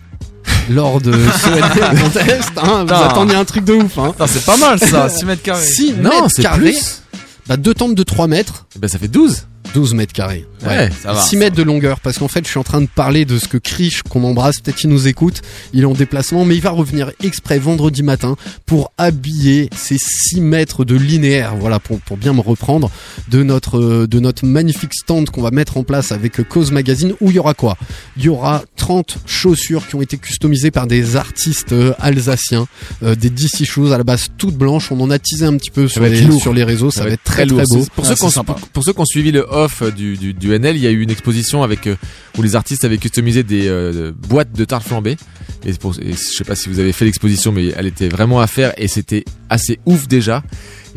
[0.69, 1.11] lors de
[1.43, 2.51] ce Contest.
[2.61, 2.85] hein.
[2.87, 3.97] Vous attendiez un truc de ouf.
[3.97, 4.13] Hein.
[4.27, 5.63] C'est pas mal ça, 6 mètres carrés.
[5.65, 6.71] 6 Non, mètres c'est carrés.
[6.71, 7.01] plus.
[7.47, 8.65] Bah, deux tentes de 3 mètres.
[8.79, 9.45] Bah ça fait 12.
[9.73, 10.45] 12 mètres carrés.
[10.67, 11.21] Ouais, ça va.
[11.21, 13.47] 6 mètres de longueur, parce qu'en fait, je suis en train de parler de ce
[13.47, 15.41] que Krish, qu'on embrasse, peut-être qu'il nous écoute,
[15.73, 20.41] il est en déplacement, mais il va revenir exprès vendredi matin pour habiller ces 6
[20.41, 22.89] mètres de linéaire, voilà, pour, pour bien me reprendre,
[23.29, 27.29] de notre, de notre magnifique stand qu'on va mettre en place avec Cause Magazine, où
[27.29, 27.77] il y aura quoi?
[28.17, 32.67] Il y aura 30 chaussures qui ont été customisées par des artistes euh, alsaciens,
[33.03, 35.71] euh, des DC Shoes à la base toutes blanches, on en a teasé un petit
[35.71, 36.41] peu sur les, lourd.
[36.41, 37.85] sur les réseaux, ça, va être très très beau.
[37.95, 38.53] Pour, Ah, ceux c'est qui ont, sympa.
[38.53, 41.01] pour, pour ceux qui ont suivi le off du, du, du Il y a eu
[41.01, 41.95] une exposition avec euh,
[42.37, 45.17] où les artistes avaient customisé des euh, boîtes de tarte flambée.
[45.65, 48.39] Et, pour, et je sais pas si vous avez fait l'exposition, mais elle était vraiment
[48.39, 50.43] à faire et c'était assez ouf déjà.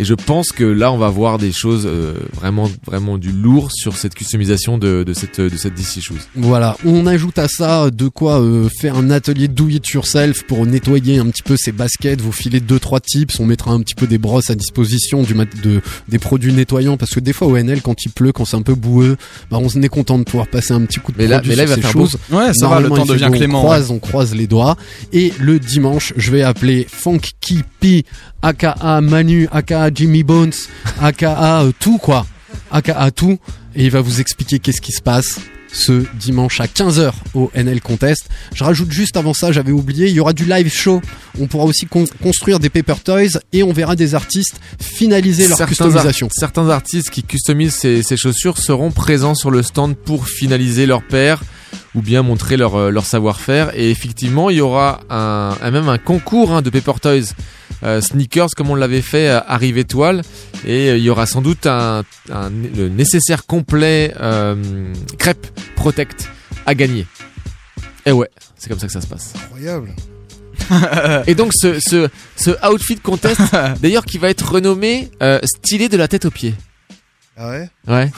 [0.01, 3.71] Et je pense que là, on va voir des choses euh, vraiment, vraiment du lourd
[3.73, 6.15] sur cette customisation de, de cette, de cette DC Shoes.
[6.37, 10.67] Voilà, on ajoute à ça de quoi euh, faire un atelier do it yourself pour
[10.67, 13.97] nettoyer un petit peu ses baskets, vous filez deux trois tips, on mettra un petit
[13.97, 17.49] peu des brosses à disposition, du mat- de, des produits nettoyants parce que des fois
[17.49, 19.17] au NL quand il pleut, quand c'est un peu boueux,
[19.51, 21.63] bah on est content de pouvoir passer un petit coup de Mais là- mais là,
[21.65, 22.01] il va ces faire beau.
[22.01, 22.17] choses.
[22.31, 23.59] Ouais, ça va, le temps devient beau, clément.
[23.61, 24.77] On croise, on croise les doigts.
[25.13, 28.05] Et le dimanche, je vais appeler Funky P,
[28.43, 30.53] aka Manu, aka Jimmy Bones,
[31.01, 32.27] aka euh, tout quoi,
[32.71, 33.39] aka tout,
[33.75, 35.39] et il va vous expliquer qu'est-ce qui se passe
[35.79, 38.29] ce dimanche à 15h au NL Contest.
[38.55, 41.01] Je rajoute juste avant ça, j'avais oublié, il y aura du live show.
[41.41, 45.57] On pourra aussi con- construire des paper toys et on verra des artistes finaliser leur
[45.57, 46.27] Certains, customisation.
[46.27, 50.87] ar- certains artistes qui customisent ces, ces chaussures seront présents sur le stand pour finaliser
[50.87, 51.43] leur paire
[51.95, 53.71] ou bien montrer leur, euh, leur savoir-faire.
[53.79, 57.35] Et effectivement, il y aura un, un- même un concours hein, de Paper Toys
[57.85, 60.23] euh, sneakers comme on l'avait fait à Arrive Étoile.
[60.67, 66.29] Et euh, il y aura sans doute un, un- le nécessaire complet euh, crêpe Protect
[66.67, 67.07] à gagner.
[68.07, 69.33] Et ouais, c'est comme ça que ça se passe.
[69.37, 69.91] Incroyable.
[71.27, 73.41] Et donc ce, ce, ce outfit contest,
[73.81, 76.55] d'ailleurs qui va être renommé euh, stylé de la tête aux pieds.
[77.41, 78.11] Ah ouais Ouais.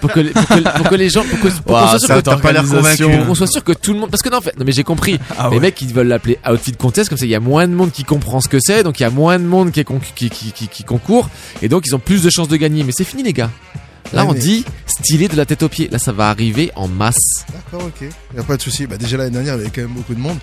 [0.00, 2.00] Pour que, les- pour que, pour que les gens, pour que, pour Ouah, qu'on soit
[2.00, 3.16] sûr que- organisation.
[3.18, 4.72] pour qu'on soit sûr que tout le monde, parce que non, en fait, non mais
[4.72, 5.18] j'ai compris.
[5.38, 5.60] Ah les ouais.
[5.62, 8.02] mecs ils veulent l'appeler outfit contest comme ça, il y a moins de monde qui
[8.04, 10.30] comprend ce que c'est, donc il y a moins de monde qui, est con- qui,
[10.30, 11.30] qui, qui, qui concourt,
[11.62, 12.82] et donc ils ont plus de chances de gagner.
[12.82, 13.50] Mais c'est fini les gars.
[14.12, 15.88] Là Ouais, on mais- dit stylé de la tête aux pieds.
[15.88, 17.44] Là ça va arriver en masse.
[17.52, 18.08] D'accord, ok.
[18.36, 18.86] Y a pas de souci.
[18.86, 20.38] Bah, déjà l'année dernière, il y avait quand même beaucoup de monde.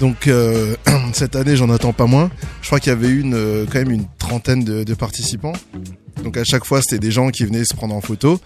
[0.00, 0.74] Donc euh,
[1.14, 2.30] cette année, j'en attends pas moins.
[2.62, 5.54] Je crois qu'il y avait une, euh, quand même une trentaine de, de participants.
[6.22, 8.40] Donc à chaque fois, c'était des gens qui venaient se prendre en photo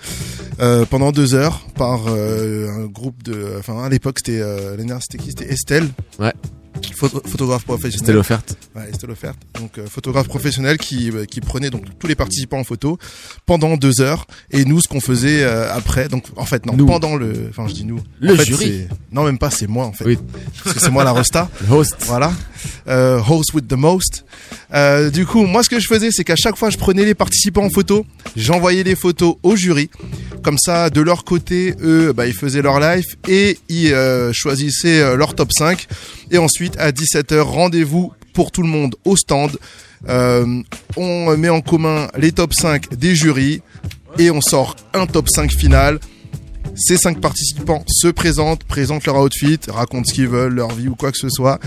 [0.60, 3.56] euh, pendant deux heures par euh, un groupe de.
[3.58, 5.30] Enfin, à l'époque, c'était euh, c'était qui?
[5.30, 5.88] C'était Estelle.
[6.18, 6.32] Ouais.
[6.94, 8.00] Photo- photographe professionnel.
[8.02, 8.56] Estelle Offerte.
[8.74, 9.36] Ouais, Estelle Offerte.
[9.60, 12.98] Donc euh, photographe professionnel qui euh, qui prenait donc tous les participants en photo
[13.46, 16.08] pendant deux heures et nous ce qu'on faisait euh, après.
[16.08, 16.86] Donc en fait non Nous.
[16.86, 17.48] pendant le.
[17.50, 18.00] Enfin je dis nous.
[18.20, 18.86] Le En fait, jury.
[19.12, 20.04] Non même pas c'est moi en fait.
[20.04, 20.18] Oui.
[20.64, 21.48] Parce que c'est moi la resta.
[21.68, 21.94] Le host.
[22.00, 22.32] Voilà.
[22.88, 24.24] Euh, host with the most.
[25.12, 27.64] Du coup, moi, ce que je faisais, c'est qu'à chaque fois, je prenais les participants
[27.64, 29.90] en photo, j'envoyais les photos au jury.
[30.42, 35.00] Comme ça, de leur côté, eux, bah, ils faisaient leur live et ils euh, choisissaient
[35.00, 35.86] euh, leur top 5.
[36.32, 39.56] Et ensuite, à 17h, rendez-vous pour tout le monde au stand.
[40.08, 40.62] Euh,
[40.96, 43.62] on met en commun les top 5 des jurys
[44.18, 46.00] et on sort un top 5 final.
[46.74, 50.94] Ces cinq participants se présentent, présentent leur outfit, racontent ce qu'ils veulent, leur vie ou
[50.94, 51.60] quoi que ce soit.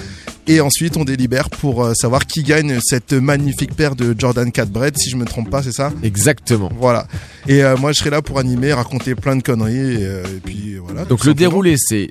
[0.47, 4.69] Et ensuite, on délibère pour euh, savoir qui gagne cette magnifique paire de Jordan 4
[4.69, 5.91] Bread, si je me trompe pas, c'est ça?
[6.03, 6.71] Exactement.
[6.77, 7.07] Voilà.
[7.47, 10.01] Et euh, moi, je serai là pour animer, raconter plein de conneries.
[10.01, 11.05] Et, euh, et puis voilà.
[11.05, 11.35] Donc le simplement.
[11.35, 12.09] déroulé, c'est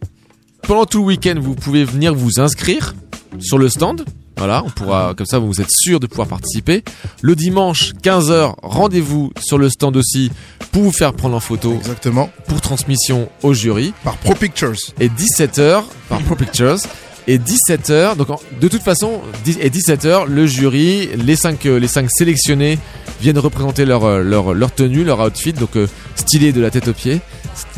[0.62, 2.94] pendant tout le week-end, vous pouvez venir vous inscrire
[3.38, 4.04] sur le stand.
[4.36, 6.82] Voilà, on pourra comme ça vous êtes sûr de pouvoir participer.
[7.22, 10.30] Le dimanche 15h, rendez-vous sur le stand aussi
[10.72, 11.74] pour vous faire prendre en photo.
[11.74, 12.30] Exactement.
[12.48, 14.74] Pour transmission au jury par Pro Pictures.
[15.00, 16.78] Et 17h par Pro Pictures.
[17.26, 19.22] Et 17h, donc en- de toute façon,
[19.58, 22.78] et 17h, le jury, les 5 les cinq sélectionnés
[23.22, 26.86] viennent représenter leur, euh, leur, leur tenue, leur outfit, donc euh, stylé de la tête
[26.88, 27.20] aux pieds.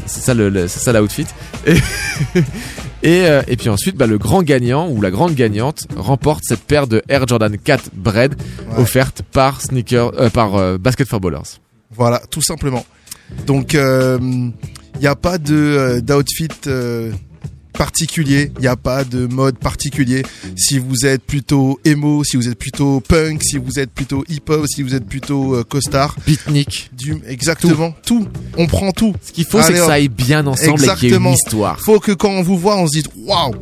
[0.07, 1.27] C'est ça le, le- c'est ça l'outfit.
[1.64, 1.75] Et,
[3.07, 6.61] et, euh, et puis ensuite, bah, le grand gagnant ou la grande gagnante remporte cette
[6.61, 8.35] paire de Air Jordan 4 Bread
[8.69, 8.83] Ouais.
[8.83, 11.61] offerte par sneaker, euh, par euh, Basket for Ballers.
[11.95, 12.85] Voilà, tout simplement.
[13.47, 14.53] Donc, il
[15.01, 16.49] n'y a pas de d'outfit
[17.77, 20.23] particulier, il n'y a pas de mode particulier.
[20.57, 24.67] Si vous êtes plutôt emo, si vous êtes plutôt punk, si vous êtes plutôt hip-hop,
[24.67, 26.17] si vous êtes plutôt euh, costard.
[26.27, 26.91] Beatnik.
[26.97, 28.27] Du, exactement, tout.
[28.57, 29.15] On prend tout.
[29.23, 31.79] Ce qu'il faut, c'est que ça aille bien ensemble et qu'il y ait une histoire.
[31.81, 33.55] Faut que quand on vous voit, on se dise waouh,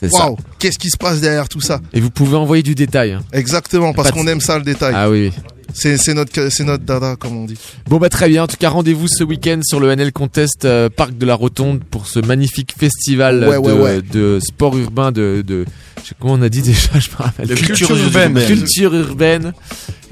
[0.00, 0.26] C'est ça.
[0.26, 1.80] waouh, qu'est-ce qui se passe derrière tout ça?
[1.92, 3.12] Et vous pouvez envoyer du détail.
[3.12, 3.22] hein.
[3.32, 4.92] Exactement, parce qu'on aime ça le détail.
[4.96, 5.32] Ah oui.
[5.78, 7.58] C'est notre c'est notre dada comme on dit.
[7.86, 10.88] Bon bah très bien, en tout cas rendez-vous ce week-end sur le NL Contest euh,
[10.88, 14.00] Parc de la Rotonde pour ce magnifique festival Ouais, de, ouais, ouais.
[14.02, 15.66] de sport urbain de, de
[16.02, 17.48] je sais comment on a dit déjà, je me rappelle.
[17.48, 18.30] De culture culture urbaine.
[18.32, 18.46] urbaine.
[18.46, 19.52] Culture urbaine.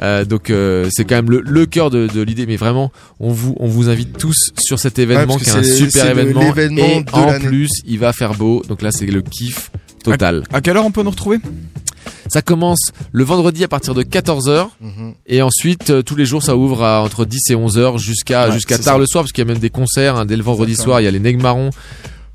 [0.03, 3.31] Euh, donc euh, c'est quand même le, le cœur de, de l'idée, mais vraiment on
[3.33, 7.11] vous on vous invite tous sur cet événement qui est un super événement et de
[7.15, 9.71] en plus il va faire beau, donc là c'est le kiff
[10.03, 10.43] total.
[10.53, 11.39] À quelle heure on peut nous retrouver?
[12.29, 15.15] Ça commence le vendredi à partir de 14h Mhm.
[15.27, 18.53] et ensuite euh, tous les jours ça ouvre à entre 10 et 11h jusqu'à Ouais,
[18.55, 18.99] jusqu'à tard ça.
[18.99, 20.93] le soir parce qu'il y a même des concerts hein, dès le vendredi Exactement.
[20.95, 21.71] soir, il y a les Nègres Marrons.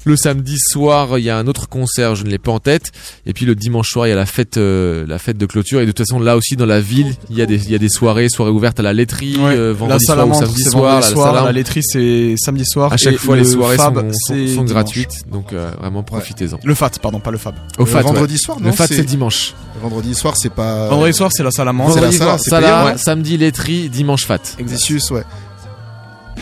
[0.10, 2.92] Le samedi soir, il y a un autre concert, je ne l'ai pas en tête.
[3.28, 5.82] Et puis le dimanche soir, il y a la fête, euh, la fête de clôture.
[5.82, 7.76] Et de toute façon, là aussi dans la ville, il y a des, il y
[7.76, 10.96] a des soirées, soirées ouvertes à la laiterie, euh, vendredi la soir ou samedi soir.
[10.96, 12.92] la, soir, salam- la laiterie c'est samedi soir.
[12.92, 16.58] à chaque et fois, le les soirées fab, sont, sont, gratuites, donc euh, vraiment profitez-en.
[16.64, 17.54] Le FAT, pardon, pas le fab.
[17.78, 18.40] Au Le FAT, vendredi ouais.
[18.40, 19.54] soir, Le non, FAT, c'est- dimanche.
[19.76, 20.88] Le vendredi soir, c'est pas.
[20.90, 21.94] Vendredi soir, c'est la salamandre.
[21.94, 24.40] Vendredi soir, c'est samedi laiterie, dimanche FAT.
[24.58, 25.24] Exicius, ouais.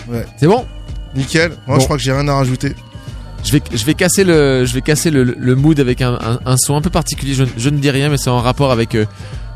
[0.07, 0.25] Ouais.
[0.39, 0.63] C'est bon?
[1.15, 1.49] Nickel.
[1.67, 1.79] Moi, Bon.
[1.79, 2.73] je crois que j'ai rien à rajouter.
[3.43, 6.39] Je vais, je vais casser le, je vais casser le, le mood avec un, un,
[6.45, 7.33] un son un peu particulier.
[7.33, 9.05] Je, je ne dis rien, mais c'est en rapport avec euh,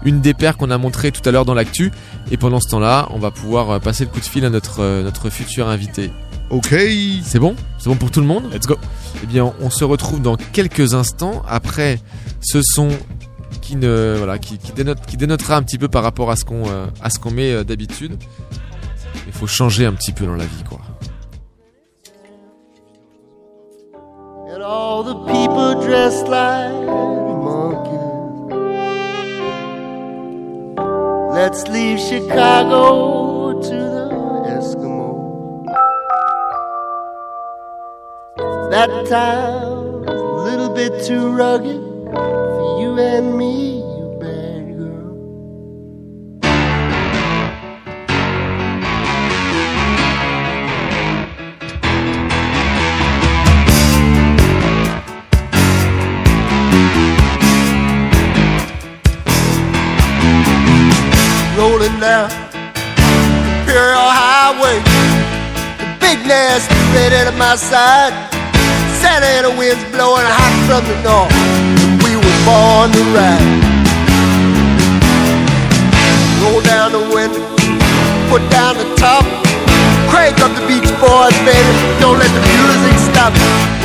[0.06, 1.92] une des paires qu'on a montré tout à l'heure dans l'actu.
[2.32, 4.82] Et pendant ce temps-là, on va pouvoir euh, passer le coup de fil à notre,
[4.82, 6.12] euh, notre futur invité.
[6.50, 6.74] Ok.
[7.24, 7.56] C'est bon?
[7.78, 8.44] C'est bon pour tout le monde?
[8.54, 8.78] Let's go.
[9.24, 12.00] Eh bien, on, se retrouve dans quelques instants après
[12.42, 12.90] ce son
[13.62, 16.46] qui ne, voilà, qui, qui dénote, qui dénotera un petit peu par rapport à ce
[16.46, 18.18] qu'on, euh, à ce qu'on met d'habitude.
[19.28, 20.80] Il faut changer un petit peu dans la vie, quoi.
[24.52, 26.74] And all the people dressed like
[27.48, 28.52] monkeys.
[31.34, 34.10] Let's leave Chicago to the
[34.58, 35.64] Eskimo.
[38.72, 43.81] That town's a little bit too rugged for you and me,
[62.02, 62.34] Down
[63.62, 64.82] Imperial Highway.
[65.78, 68.10] The big nasty red at my side.
[68.98, 71.30] Santa Ana winds blowing hot from the north.
[72.02, 73.46] We were born to ride.
[76.42, 77.46] Roll down the window,
[78.34, 79.22] put down the top.
[80.10, 81.72] Crank up the Beach Boys, baby.
[82.02, 83.30] Don't let the music stop.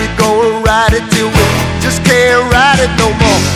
[0.00, 1.44] We gonna ride it till we
[1.84, 3.55] just can't ride it no more.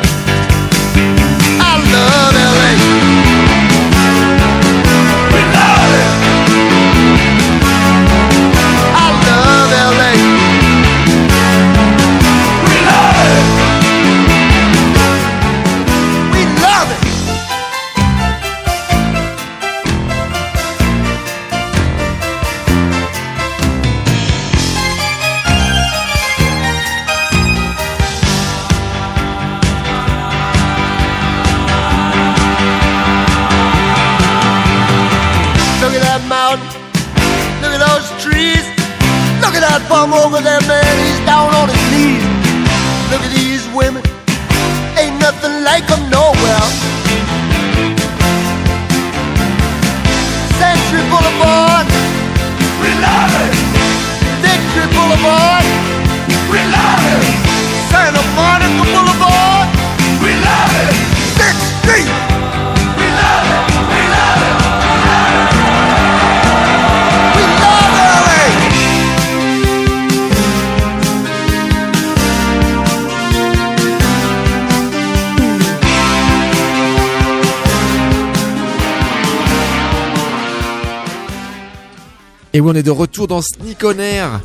[82.67, 84.41] on est de retour dans Sneak On Air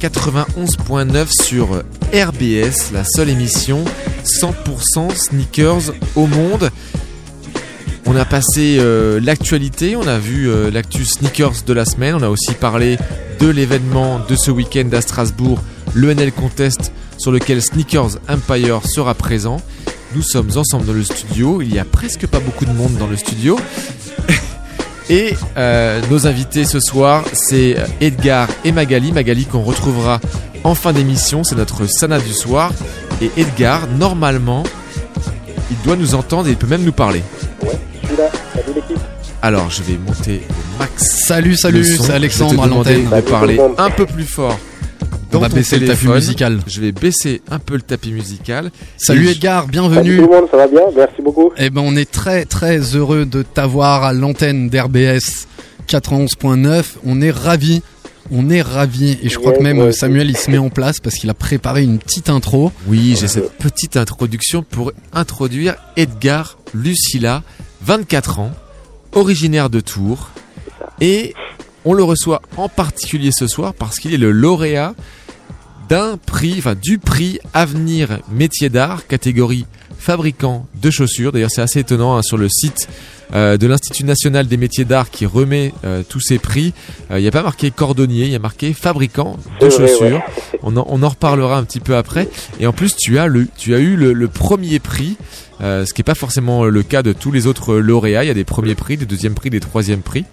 [0.00, 3.84] 91.9 sur RBS, la seule émission
[4.24, 6.70] 100% sneakers au monde.
[8.06, 12.22] On a passé euh, l'actualité, on a vu euh, l'actu sneakers de la semaine, on
[12.22, 12.98] a aussi parlé
[13.40, 15.60] de l'événement de ce week-end à Strasbourg,
[15.94, 19.60] le NL Contest, sur lequel Sneakers Empire sera présent.
[20.14, 23.06] Nous sommes ensemble dans le studio, il y a presque pas beaucoup de monde dans
[23.06, 23.58] le studio.
[25.10, 29.12] Et euh, nos invités ce soir, c'est Edgar et Magali.
[29.12, 30.20] Magali qu'on retrouvera
[30.64, 32.72] en fin d'émission, c'est notre Sana du soir.
[33.20, 34.64] Et Edgar, normalement,
[35.70, 37.22] il doit nous entendre et il peut même nous parler.
[37.62, 38.98] Je suis là, salut l'équipe.
[39.42, 41.24] Alors, je vais monter au max.
[41.26, 43.04] Salut, salut, c'est Alexandre à l'antenne.
[43.10, 44.58] de parler un peu plus fort.
[45.34, 46.60] On va ton baisser le tapis musical.
[46.66, 48.70] Je vais baisser un peu le tapis musical.
[48.96, 50.16] Salut Edgar, Salut bienvenue.
[50.16, 50.82] tout le monde, ça va bien?
[50.96, 51.50] Merci beaucoup.
[51.56, 55.46] Eh ben, on est très très heureux de t'avoir à l'antenne d'RBS
[55.88, 56.84] 91.9.
[57.04, 57.82] On est ravis.
[58.30, 59.18] On est ravis.
[59.22, 59.92] Et je crois que même.
[59.92, 62.70] Samuel, il se met en place parce qu'il a préparé une petite intro.
[62.86, 67.42] Oui, j'ai cette petite introduction pour introduire Edgar Lucilla,
[67.82, 68.52] 24 ans,
[69.12, 70.30] originaire de Tours.
[71.00, 71.34] Et
[71.84, 74.94] on le reçoit en particulier ce soir parce qu'il est le lauréat
[75.88, 79.66] d'un prix, enfin du prix Avenir Métier d'Art, catégorie
[79.98, 81.32] fabricant de chaussures.
[81.32, 82.88] D'ailleurs, c'est assez étonnant hein, sur le site
[83.34, 86.74] euh, de l'Institut national des métiers d'art qui remet euh, tous ces prix.
[87.10, 90.20] Euh, Il n'y a pas marqué cordonnier, il y a marqué fabricant de chaussures.
[90.62, 92.28] On, en, on en reparlera un petit peu après.
[92.60, 95.16] Et en plus, tu as, le, tu as eu le, le premier prix,
[95.62, 98.24] euh, ce qui n'est pas forcément le cas de tous les autres lauréats.
[98.24, 100.26] Il y a des premiers prix, des deuxièmes prix, des troisièmes prix.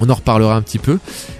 [0.00, 0.98] On en reparlera un petit peu.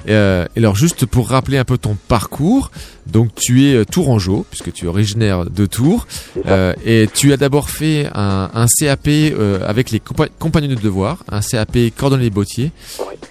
[0.09, 2.71] Euh, et alors juste pour rappeler un peu ton parcours,
[3.07, 6.07] donc tu es euh, tourangeau puisque tu es originaire de Tours
[6.47, 10.81] euh, et tu as d'abord fait un, un CAP euh, avec les compa- compagnons de
[10.81, 12.71] devoir, un CAP cordonnier bottier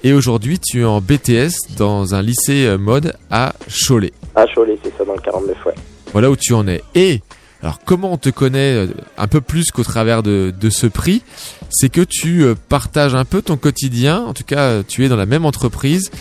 [0.03, 4.13] et aujourd'hui tu es en BTS dans un lycée euh, mode à Cholet.
[4.35, 5.73] À Cholet, c'est ça, dans le 49, ouais.
[6.11, 6.83] Voilà où tu en es.
[6.95, 7.21] Et
[7.63, 11.23] alors comment on te connaît euh, un peu plus qu'au travers de, de ce prix
[11.69, 15.15] C'est que tu euh, partages un peu ton quotidien, en tout cas tu es dans
[15.15, 16.11] la même entreprise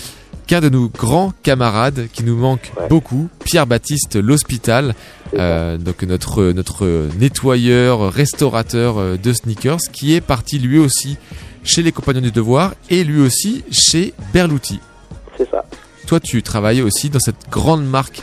[0.46, 4.94] qu'un de nos grands camarades qui nous manque beaucoup, Pierre-Baptiste L'Hospital,
[5.34, 11.16] euh, donc notre, notre nettoyeur, restaurateur de sneakers, qui est parti lui aussi
[11.64, 14.78] chez les Compagnons du Devoir et lui aussi chez Berluti.
[15.36, 15.64] C'est ça.
[16.06, 18.22] Toi, tu travailles aussi dans cette grande marque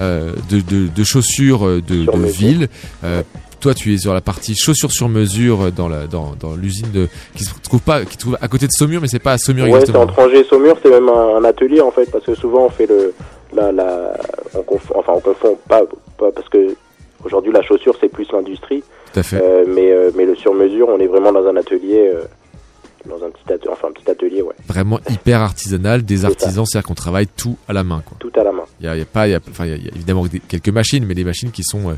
[0.00, 2.48] euh, de, de- de chaussures euh, de, Sur de mesure.
[2.48, 2.68] ville.
[3.04, 3.22] Euh,
[3.60, 7.08] toi, tu es sur la partie chaussures sur mesure dans la dans, dans l'usine de
[7.34, 9.38] qui se trouve pas qui se trouve à côté de Saumur, mais c'est pas à
[9.38, 10.04] Saumur Ouais, c'est exactement.
[10.04, 12.70] entre Angers et Saumur, c'est même un, un atelier en fait, parce que souvent on
[12.70, 13.12] fait le,
[13.54, 14.12] Là, là,
[14.54, 15.80] on confond, enfin, on confond pas,
[16.18, 16.74] pas parce que
[17.24, 18.84] aujourd'hui la chaussure c'est plus l'industrie.
[19.14, 19.40] Tout à fait.
[19.42, 22.12] Euh, mais, mais le sur-mesure, on est vraiment dans un atelier,
[23.06, 26.86] dans un petit atelier, enfin un petit atelier, ouais, Vraiment hyper artisanal, des artisans, c'est-à-dire
[26.88, 28.02] qu'on travaille tout à la main.
[28.04, 28.16] Quoi.
[28.20, 28.64] tout à la main.
[28.80, 29.84] Il y a, il y a pas, il y a, enfin, il y a- il
[29.84, 31.94] y a évidemment des- quelques machines, mais des machines qui sont, euh,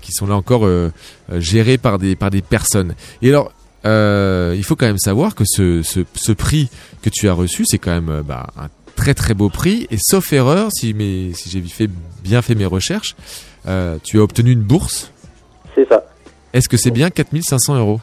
[0.00, 0.90] qui sont là encore euh,
[1.32, 2.94] euh, gérées par des, par des personnes.
[3.22, 3.52] Et alors,
[3.84, 6.70] euh, il faut quand même savoir que ce, ce, ce prix
[7.02, 9.86] que tu as reçu, c'est quand même bah, un très très beau prix.
[9.90, 11.90] Et sauf erreur, si, mes, si j'ai fait,
[12.22, 13.14] bien fait mes recherches,
[14.04, 15.10] tu as obtenu une bourse.
[15.74, 16.04] C'est ça.
[16.52, 18.00] Est-ce que c'est bien 4500 euros?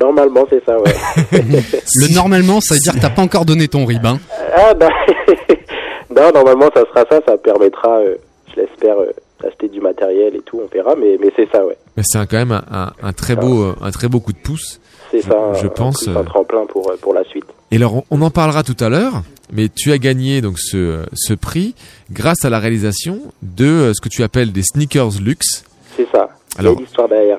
[0.00, 0.94] Normalement, c'est ça, ouais.
[1.32, 4.04] Le normalement, ça veut dire que t'as pas encore donné ton RIB.
[4.06, 4.18] Hein.
[4.56, 4.88] ah, bah,
[6.14, 8.16] non, normalement, ça sera ça, ça permettra, euh,
[8.54, 9.10] je l'espère, euh,
[9.42, 11.76] d'acheter du matériel et tout, on verra, mais, mais c'est ça, ouais.
[11.96, 14.32] Mais c'est un- quand même un, un, un très beau, euh, un très beau coup
[14.32, 14.80] de pouce.
[15.10, 16.04] C'est ça, je un, pense.
[16.04, 17.44] plus euh, un tremplin pour, euh, pour la suite.
[17.70, 21.04] Et alors, on- on en parlera tout à l'heure, mais tu as gagné donc ce,
[21.14, 21.74] ce prix
[22.10, 25.64] grâce à la réalisation de euh, ce que tu appelles des sneakers luxe.
[25.96, 26.28] C'est ça.
[26.58, 27.38] Alors- il y a l'histoire derrière,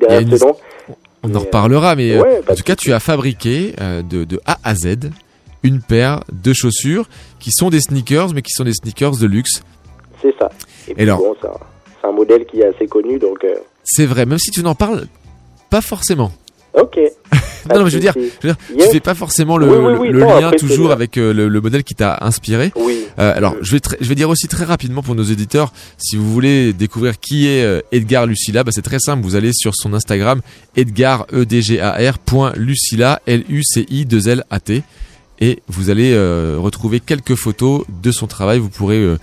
[0.00, 0.56] derrière ce nom.
[1.24, 4.40] On en reparlera, mais euh, ouais, en tout cas, tu as fabriqué euh, de, de
[4.46, 5.10] A à Z
[5.62, 7.08] une paire de chaussures
[7.40, 9.62] qui sont des sneakers, mais qui sont des sneakers de luxe.
[10.20, 10.50] C'est ça.
[10.88, 11.52] Et, puis alors bon, c'est un,
[12.00, 13.42] c'est un modèle qui est assez connu, donc...
[13.44, 15.06] euh, C'est vrai, même si tu n'en parles
[15.70, 16.30] pas forcément.
[16.74, 16.98] ok.
[17.70, 18.86] Non, non, mais je veux dire, je veux dire, Yes.
[18.86, 21.16] tu fais pas forcément le, Oui, oui, le- oui, le non, lien après, toujours avec
[21.18, 22.72] euh, le, le modèle qui t'a inspiré.
[22.76, 22.98] Oui.
[23.18, 26.30] Euh, alors, je vais, je vais dire aussi très rapidement pour nos éditeurs, si vous
[26.32, 29.22] voulez découvrir qui est euh, Edgar Lucilla, bah, c'est très simple.
[29.22, 30.40] Vous allez sur son Instagram,
[30.76, 34.58] Edgar E D G A R point Lucilla L U C I 2 L A
[34.60, 34.82] T,
[35.40, 38.58] et vous allez euh, retrouver quelques photos de son travail.
[38.58, 39.16] Vous pourrez euh,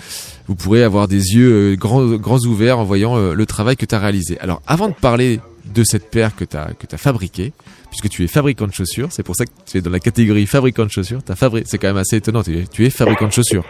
[0.47, 3.95] vous pourrez avoir des yeux euh, grands, grands ouverts en voyant le travail que tu
[3.95, 4.37] as réalisé.
[4.39, 5.39] Alors, avant de parler
[5.73, 7.53] de cette paire que tu as, que as fabriquée,
[7.91, 10.47] puisque tu es fabricant de chaussures, c'est pour ça que tu es dans la catégorie
[10.47, 13.63] fabricant de chaussures, t'as fabri- c'est quand même assez étonnant, tu es, fabricant de chaussures.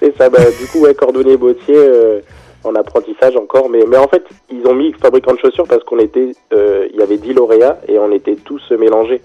[0.00, 2.20] C'est ça, bah, du coup, ouais, cordonnier bottier euh,
[2.64, 5.98] en apprentissage encore, mais, mais en fait, ils ont mis fabricant de chaussures parce qu'on
[6.00, 9.20] était, euh, il y avait 10 lauréats et on était tous euh, mélangés.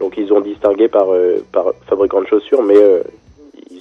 [0.00, 2.76] Donc ils ont distingué par, euh, par fabricant de chaussures, mais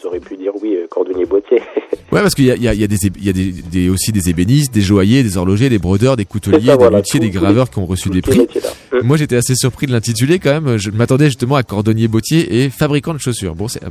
[0.06, 1.62] auraient pu dire oui, euh, cordonnier bottier.
[2.12, 3.30] Ouais, parce qu'il y a, il y a, il y a, des, ébé- il y
[3.30, 6.90] a des, des- aussi des ébénistes, des joailliers, des horlogers, des brodeurs, des couteliers, des
[6.96, 8.48] luthiers, des graveurs qui ont reçu des prix.
[9.02, 10.78] Moi, j'étais assez surpris de l'intituler quand même.
[10.78, 13.56] Je m'attendais justement à cordonnier bottier et fabricant de chaussures.
[13.56, 13.82] Bon, c'est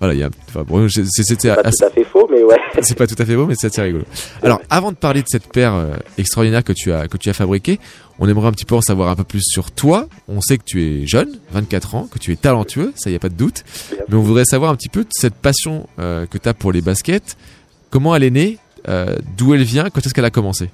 [0.00, 2.26] voilà, il y a, enfin, bon, c'est- c'est- c'était Pas assez- tout à fait faux,
[2.32, 2.56] mais ouais.
[2.82, 4.04] c'est pas tout à fait beau, mais c'est assez rigolo.
[4.42, 7.34] Alors, avant de parler de cette paire euh, extraordinaire que tu as que tu as
[7.34, 7.78] fabriquée,
[8.20, 10.06] on aimerait un petit peu en savoir un peu plus sur toi.
[10.28, 13.18] On sait que tu es jeune, 24 ans, que tu es talentueux, ça y a
[13.18, 13.64] pas de doute.
[14.08, 16.80] Mais on voudrait savoir un petit peu cette passion euh, que tu as pour les
[16.80, 17.36] baskets.
[17.90, 20.70] Comment elle est née euh, D'où elle vient Quand est-ce qu'elle a commencé?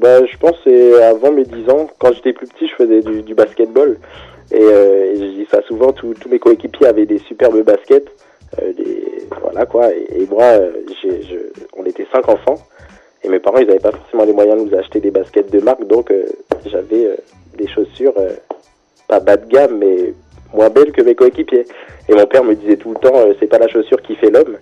[0.00, 1.90] Bah, je pense que c'est avant mes 10 ans.
[1.98, 3.98] Quand j'étais plus petit, je faisais du, du basketball.
[4.52, 8.10] Et, euh, je dis ça souvent, tous mes coéquipiers avaient des superbes baskets.
[9.42, 9.90] Voilà quoi.
[9.92, 10.58] Et, moi,
[11.76, 12.56] on était cinq enfants.
[13.22, 15.60] Et mes parents, ils n'avaient pas forcément les moyens de nous acheter des baskets de
[15.60, 15.86] marque.
[15.86, 16.24] Donc, euh,
[16.66, 17.16] j'avais euh,
[17.56, 18.30] des chaussures, euh,
[19.08, 20.14] pas bas de gamme, mais
[20.54, 21.66] moins belles que mes coéquipiers.
[22.08, 24.30] Et mon père me disait tout le temps, euh, c'est pas la chaussure qui fait
[24.30, 24.56] l'homme.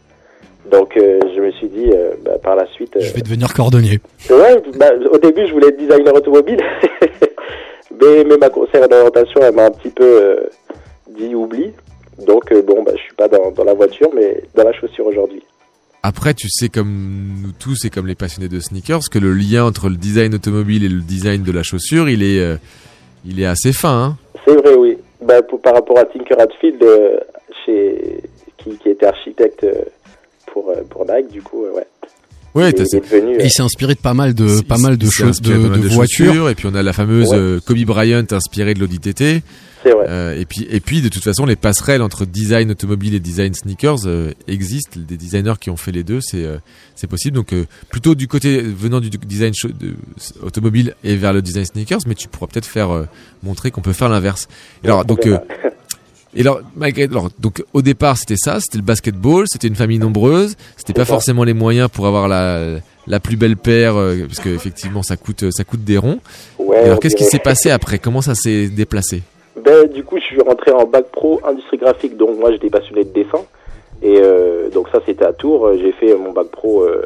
[0.71, 2.93] Donc, euh, je me suis dit, euh, bah, par la suite...
[2.99, 4.01] Je vais devenir cordonnier.
[4.29, 6.61] Ouais, bah, au début, je voulais être designer automobile.
[8.01, 10.37] mais, mais ma conseillère d'orientation, elle m'a un petit peu euh,
[11.09, 11.73] dit oublie.
[12.27, 15.07] Donc, euh, bon, bah, je suis pas dans, dans la voiture, mais dans la chaussure
[15.07, 15.43] aujourd'hui.
[16.03, 19.65] Après, tu sais comme nous tous et comme les passionnés de sneakers que le lien
[19.65, 22.57] entre le design automobile et le design de la chaussure, il est, euh,
[23.27, 24.05] il est assez fin.
[24.05, 24.97] Hein C'est vrai, oui.
[25.21, 27.19] Bah, pour- par rapport à Tinker Hatfield, euh,
[27.67, 28.21] chez,
[28.59, 29.83] qui, qui était architecte euh,
[30.47, 31.87] pour, euh, pour Nike, du coup, euh, ouais.
[32.55, 34.63] Ouais, Il t'as- est- il est devenu, Et il s'est inspiré de pas mal de
[34.63, 36.27] pas mal de choses de, de voitures.
[36.27, 37.59] chaussures, et puis on a la fameuse Ouais.
[37.67, 39.43] Kobe Bryant inspirée de l'Audi TT.
[39.83, 40.07] C'est vrai.
[40.09, 43.55] Euh, et puis et puis de toute façon les passerelles entre design automobile et design
[43.55, 44.99] sneakers euh, existent.
[45.07, 46.59] Des designers qui ont fait les deux, c'est euh,
[46.97, 47.37] c'est possible.
[47.37, 47.55] Donc
[47.91, 49.95] plutôt du côté venant du design de-
[50.43, 53.07] automobile et vers le design sneakers, mais tu pourras peut-être faire
[53.43, 54.49] montrer qu'on peut faire l'inverse.
[54.83, 55.29] Et Alors donc
[56.35, 59.99] et alors, malgré, alors, donc au départ c'était ça, c'était le basketball, c'était une famille
[59.99, 61.15] nombreuse, c'était pas ça.
[61.15, 65.17] forcément les moyens pour avoir la la plus belle paire, euh, parce que effectivement ça
[65.17, 66.21] coûte ça coûte des ronds.
[66.59, 67.99] Ouais, Et alors qu'est-ce qui s'est passé après?
[67.99, 69.23] Comment ça s'est déplacé?
[69.69, 73.05] Ben, du coup, je suis rentré en bac pro industrie graphique, donc moi j'étais passionné
[73.05, 73.45] de dessin.
[74.01, 77.05] Et euh, donc ça c'était à Tours, j'ai fait mon bac pro euh,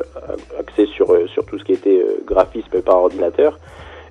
[0.61, 3.59] axé sur, euh, sur tout ce qui était graphisme par ordinateur.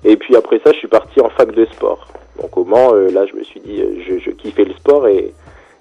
[0.04, 2.08] Et puis après ça je suis parti en fac de sport.
[2.42, 5.32] Donc au Mans, là je me suis dit, je, je kiffais le sport et,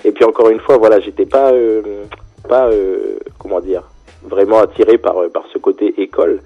[0.06, 1.52] et puis encore une fois, voilà, j'étais pas,
[2.48, 2.70] pas
[3.38, 3.84] comment dire,
[4.24, 6.40] vraiment attiré par, par ce côté école.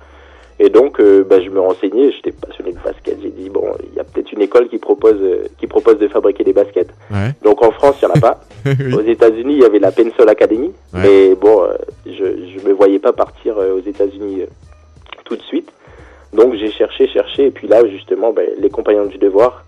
[0.60, 3.18] Et donc, euh, bah, je me renseignais, j'étais passionné de basket.
[3.22, 6.08] J'ai dit, bon, il y a peut-être une école qui propose, euh, qui propose de
[6.08, 6.90] fabriquer des baskets.
[7.12, 7.32] Ouais.
[7.44, 8.40] Donc en France, il n'y en a pas.
[8.98, 10.72] Aux États-Unis, il y avait la Pencil Academy.
[10.94, 11.00] Ouais.
[11.04, 11.74] Mais bon, euh,
[12.06, 14.46] je, je me voyais pas partir euh, aux États-Unis euh,
[15.26, 15.70] tout de suite.
[16.34, 19.64] Donc j'ai cherché, cherché, et puis là justement, ben, les compagnons du devoir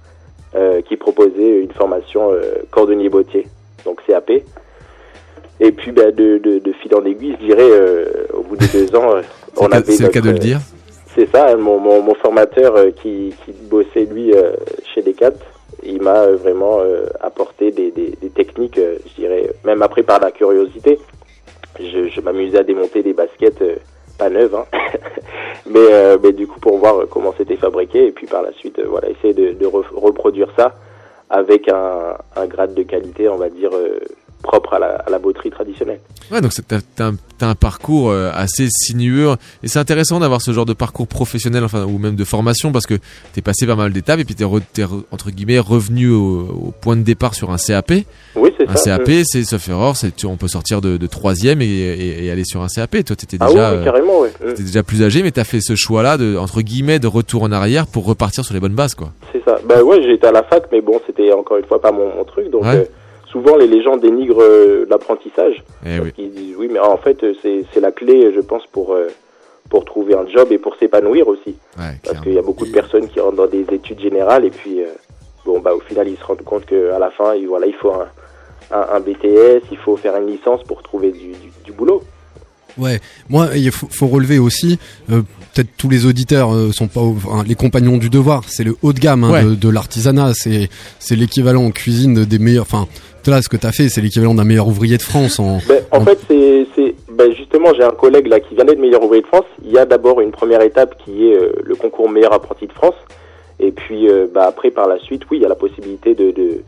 [0.55, 3.45] euh, qui proposaient une formation euh, cordonnier bottier,
[3.85, 4.31] donc CAP.
[5.59, 8.65] Et puis ben, de, de, de fil en aiguille, je dirais, euh, au bout de
[8.71, 9.21] deux ans, le
[9.69, 10.59] cas- c'est le cas de le dire.
[11.18, 14.51] C'est ça, mon, mon, formateur euh, qui, bossait lui euh,
[14.93, 15.34] chez Decat,
[15.82, 16.80] il m'a euh, vraiment
[17.22, 17.91] apporté des,
[18.36, 20.99] techniques, je dirais, même après par la curiosité.
[21.80, 23.63] Je, m'amusais à démonter des baskets,
[24.20, 24.65] pas neuves, hein.
[25.65, 29.34] mais, du coup pour voir comment c'était fabriqué et puis par la suite, voilà, essayer
[29.34, 30.76] de, de re- reproduire ça
[31.32, 32.15] avec un,
[32.45, 33.72] grade de qualité, on va dire,
[34.43, 35.19] propre à la, à la
[35.51, 35.99] traditionnelle.
[36.31, 39.29] Ouais, donc t'as un, un parcours euh, assez sinueux
[39.63, 42.85] et c'est intéressant d'avoir ce genre de parcours professionnel, enfin ou même de formation, parce
[42.85, 42.95] que
[43.33, 46.47] t'es passé pas mal d'étapes et puis t'es re- t'es re- entre guillemets revenu au,
[46.67, 47.91] au point de départ sur un CAP.
[48.35, 48.97] Oui, c'est Un ça.
[48.97, 49.93] CAP, c'est sauf erreur,
[50.25, 53.03] on peut sortir de, de troisième et, et, et aller sur un CAP.
[53.05, 54.31] Toi, t'étais Ah déjà, oui, oui, carrément, ouais.
[54.43, 54.47] Mm.
[54.49, 57.51] t'étais déjà plus âgé, mais t'as fait ce choix-là de entre guillemets de retour en
[57.51, 59.11] arrière pour repartir sur les bonnes bases, quoi.
[59.31, 59.59] C'est ça.
[59.67, 62.23] Bah ouais, été à la fac, mais bon, c'était encore une fois pas mon, mon
[62.23, 62.49] truc.
[62.51, 62.75] Donc Ouais.
[62.75, 62.85] euh,
[63.38, 65.63] souvent les, les gens dénigrent euh, l'apprentissage.
[65.85, 66.11] Eh oui.
[66.17, 69.07] Ils disent oui, mais en fait euh, c'est c'est la clé, je pense, pour euh,
[69.69, 71.55] pour trouver un job et pour s'épanouir aussi.
[72.03, 74.81] Parce qu'il y a beaucoup de personnes qui rentrent dans des études générales et puis
[74.81, 74.88] euh,
[75.45, 77.91] bon bah au final ils se rendent compte qu'à la fin, il, voilà, il faut
[77.91, 78.07] un,
[78.71, 82.01] un, un BTS, il faut faire une licence pour trouver du, du, du boulot.
[82.77, 84.77] Ouais, moi il faut, faut relever aussi,
[85.11, 85.21] euh,
[85.53, 87.01] peut-être tous les auditeurs euh, sont pas
[87.45, 89.43] les compagnons du devoir, c'est le haut de gamme hein, Ouais.
[89.43, 90.69] de, de l'artisanat, c'est
[90.99, 92.61] c'est l'équivalent en cuisine des meilleurs.
[92.69, 92.88] Enfin,
[93.32, 95.59] là ce que t'as fait, c'est l'équivalent d'un meilleur ouvrier de France en.
[95.67, 99.23] Ben, en fait, c'est, ben, justement, j'ai un collègue là qui vient d'être meilleur ouvrier
[99.23, 99.45] de France.
[99.65, 102.73] Il y a d'abord une première étape qui est euh, le concours meilleur apprenti de
[102.73, 102.95] France.
[103.59, 106.32] Et puis, euh, bah, après, par la suite, oui, il y a la possibilité de,
[106.32, 106.61] de,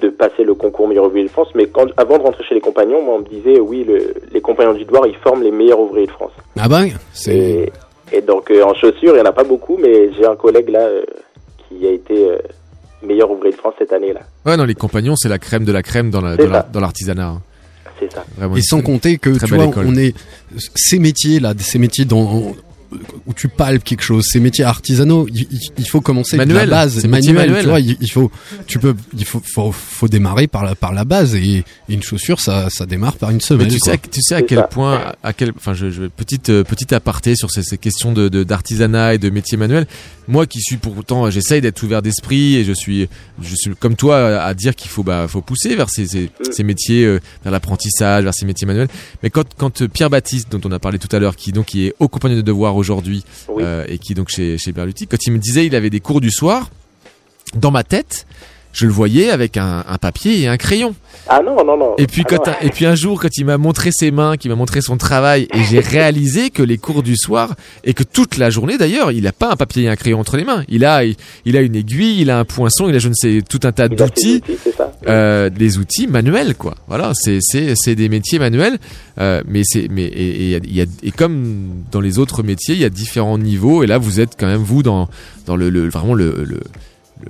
[0.00, 1.48] de passer le concours meilleur ouvrier de France.
[1.54, 4.40] Mais quand, avant de rentrer chez les compagnons, moi, on me disait, oui, le, les
[4.40, 6.32] compagnons du devoir, ils forment les meilleurs ouvriers de France.
[6.58, 6.80] Ah bah
[7.12, 7.34] c'est.
[7.36, 7.72] Et,
[8.12, 10.70] et donc, euh, en chaussures, il n'y en a pas beaucoup, mais j'ai un collègue
[10.70, 10.88] là
[11.68, 12.28] qui a été
[13.06, 14.20] meilleur ouvrier de France cette année là.
[14.46, 16.60] Ouais, non, les compagnons, c'est la crème de la crème dans la- C'est dans la-
[16.62, 16.68] ça.
[16.72, 17.26] dans l'artisanat.
[17.28, 17.42] hein.
[18.00, 18.24] C'est ça.
[18.36, 19.86] Vraiment Et sans compter que tu vois, école.
[19.86, 20.14] on est
[20.74, 22.54] ces métiers là, ces métiers dans
[23.26, 27.06] où tu palpes quelque chose, ces métiers artisanaux, il, faut commencer de Manuel, la base,
[27.06, 27.62] manuel, manuel.
[27.62, 28.30] tu vois, il, il faut,
[28.66, 32.02] tu peux, il faut, faut, faut démarrer par la, par la base et, et une
[32.02, 33.68] chaussure, ça, ça démarre par une semelle.
[33.68, 33.92] Mais tu quoi.
[33.94, 36.92] sais, à- tu sais à quel point, à quel, enfin, je, je petite euh, petite
[36.92, 39.86] aparté sur ces, ces questions de de- d'artisanat et de métier manuel.
[40.28, 43.08] Moi, qui suis pourtant, j'essaye d'être ouvert d'esprit et je suis,
[43.40, 46.62] je suis comme toi à, dire qu'il faut bah faut pousser vers ces ces, ces
[46.62, 48.88] métiers, euh, vers l'apprentissage, vers ces métiers manuels.
[49.22, 51.66] Mais quand quand euh, Pierre Baptiste, dont on a parlé tout à l'heure, qui donc
[51.66, 53.24] qui est au compagnon de devoir aujourd'hui
[53.58, 56.00] euh, et qui est donc chez chez Berluti, quand il me disait il avait des
[56.00, 56.70] cours du soir,
[57.56, 58.26] dans ma tête,
[58.72, 60.94] je le voyais avec un, un papier et un crayon.
[61.28, 61.94] Ah non, non, non.
[61.98, 62.54] Et puis, Ah quand, non.
[62.62, 65.46] et puis un jour, quand il m'a montré ses mains, qu'il m'a montré son travail,
[65.54, 67.54] et j'ai réalisé que les cours du soir,
[67.84, 70.36] et que toute la journée d'ailleurs, il n'a pas un papier et un crayon entre
[70.36, 70.64] les mains.
[70.68, 73.14] Il a, il, il a une aiguille, il a un poinçon, il a je ne
[73.14, 74.42] sais tout un tas d'outils,
[75.06, 76.74] euh, des outils manuels quoi.
[76.88, 78.78] Voilà, c'est c'est c'est des métiers manuels,
[79.20, 82.80] euh, mais c'est mais et, et, y a, et comme dans les autres métiers, il
[82.80, 85.08] y a différents niveaux, et là vous êtes quand même vous dans
[85.46, 86.60] dans le, le vraiment le le-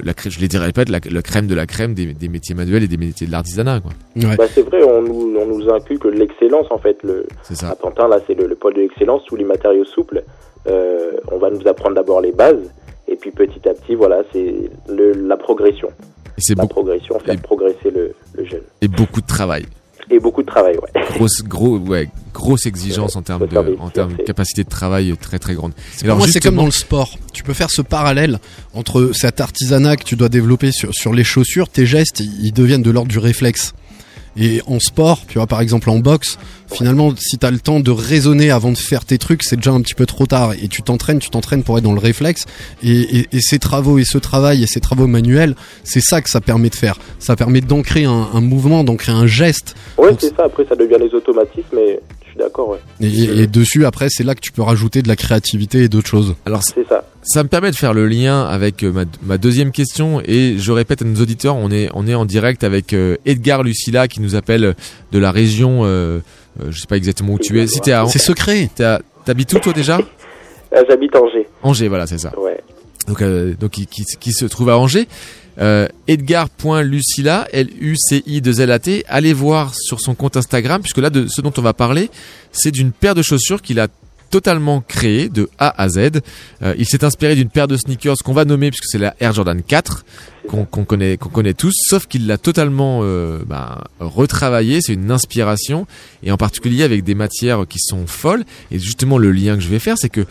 [0.03, 2.83] la, je les dirais pas, la, la crème de la crème des, des métiers manuels
[2.83, 3.93] et des métiers de l'artisanat quoi.
[4.37, 6.97] Bah, c'est vrai, on nous, on nous inculque l'excellence en fait.
[7.03, 7.71] Le, C'est ça.
[7.71, 10.23] À Pantin, là, c'est le, le pôle de l'excellence, tous les matériaux souples.
[10.69, 12.71] Euh, on va nous apprendre d'abord les bases,
[13.09, 14.55] et puis petit à petit, voilà, c'est
[14.89, 15.89] le- la progression.
[16.39, 18.63] c'est la beaucoup- progression, faire progresser le, le jeune.
[18.81, 19.65] Et beaucoup de travail.
[20.11, 21.03] Et beaucoup de travail, ouais.
[21.17, 24.69] Grosse, gros, ouais, grosse exigence en termes de, faire des en termes de capacité de
[24.69, 25.73] travail très très grande.
[26.05, 27.19] Et moi, c'est comme dans le sport.
[27.33, 28.39] Tu peux faire ce parallèle
[28.75, 32.83] entre cet artisanat que tu dois développer sur, sur les chaussures, tes gestes, ils deviennent
[32.83, 33.75] de l'ordre du réflexe.
[34.37, 36.39] Et en sport, tu vois, par exemple en boxe,
[36.73, 39.73] finalement, si tu as le temps de raisonner avant de faire tes trucs, c'est déjà
[39.73, 40.55] un petit peu trop tard.
[40.55, 42.47] Et tu t'entraînes, tu t'entraînes pour être dans le réflexe.
[42.83, 45.55] Et, et, et ces travaux et ce travail et ces travaux manuels,
[45.85, 46.99] c'est ça que ça permet de faire.
[47.19, 49.75] Ça permet d'ancrer un, un mouvement, d'ancrer un geste.
[49.99, 50.45] Ouais, c'est ça.
[50.45, 52.79] Après, ça devient les automatismes, et je suis d'accord, ouais.
[53.01, 56.35] Et, dessus, après, c'est là que tu peux rajouter de la créativité et d'autres choses.
[56.47, 57.05] Alors, c'est ça.
[57.23, 60.73] Ça me permet de faire le lien avec euh, ma, ma deuxième question et je
[60.73, 64.21] répète à nos auditeurs, on est on est en direct avec euh, Edgar Lucilla qui
[64.21, 64.75] nous appelle
[65.13, 66.19] de la région, euh,
[66.61, 67.69] euh, je sais pas exactement où tu es.
[67.69, 68.69] Si t'es à C'est secret.
[69.25, 70.01] T'habites où toi déjà?
[70.75, 71.47] Euh, J'habite Angers.
[71.63, 72.33] Angers, voilà, c'est ça.
[72.37, 72.59] Ouais.
[73.07, 75.07] Donc euh, donc qui, qui, qui se trouve à Angers.
[75.59, 79.05] Euh, Edgar.lucilla, L-U-C-I-2-L-A-T.
[79.09, 82.11] Allez voir sur son compte Instagram, puisque là, de ce dont on va parler,
[82.53, 83.89] c'est d'une paire de chaussures qu'il a
[84.33, 86.23] totalement créé de A à Z.
[86.63, 89.35] Euh, il s'est inspiré d'une paire de sneakers qu'on va nommer puisque c'est la Air
[89.35, 90.05] Jordan 4
[90.49, 94.81] qu'on connaît qu'on connaît tous, sauf qu'il l'a totalement euh, ben, retravaillé.
[94.81, 95.87] C'est une inspiration
[96.23, 98.45] et en particulier avec des matières qui sont folles.
[98.71, 100.27] Et justement le lien que je vais faire, c'est que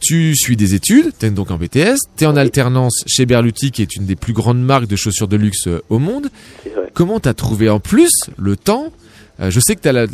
[0.00, 3.70] tu suis des études, tu es donc en BTS, tu es en alternance chez Berluti
[3.70, 6.28] qui est une des plus grandes marques de chaussures de luxe euh, au monde.
[6.94, 8.92] Comment t'as trouvé en plus le temps
[9.40, 10.06] Euh, Je sais que t'as la,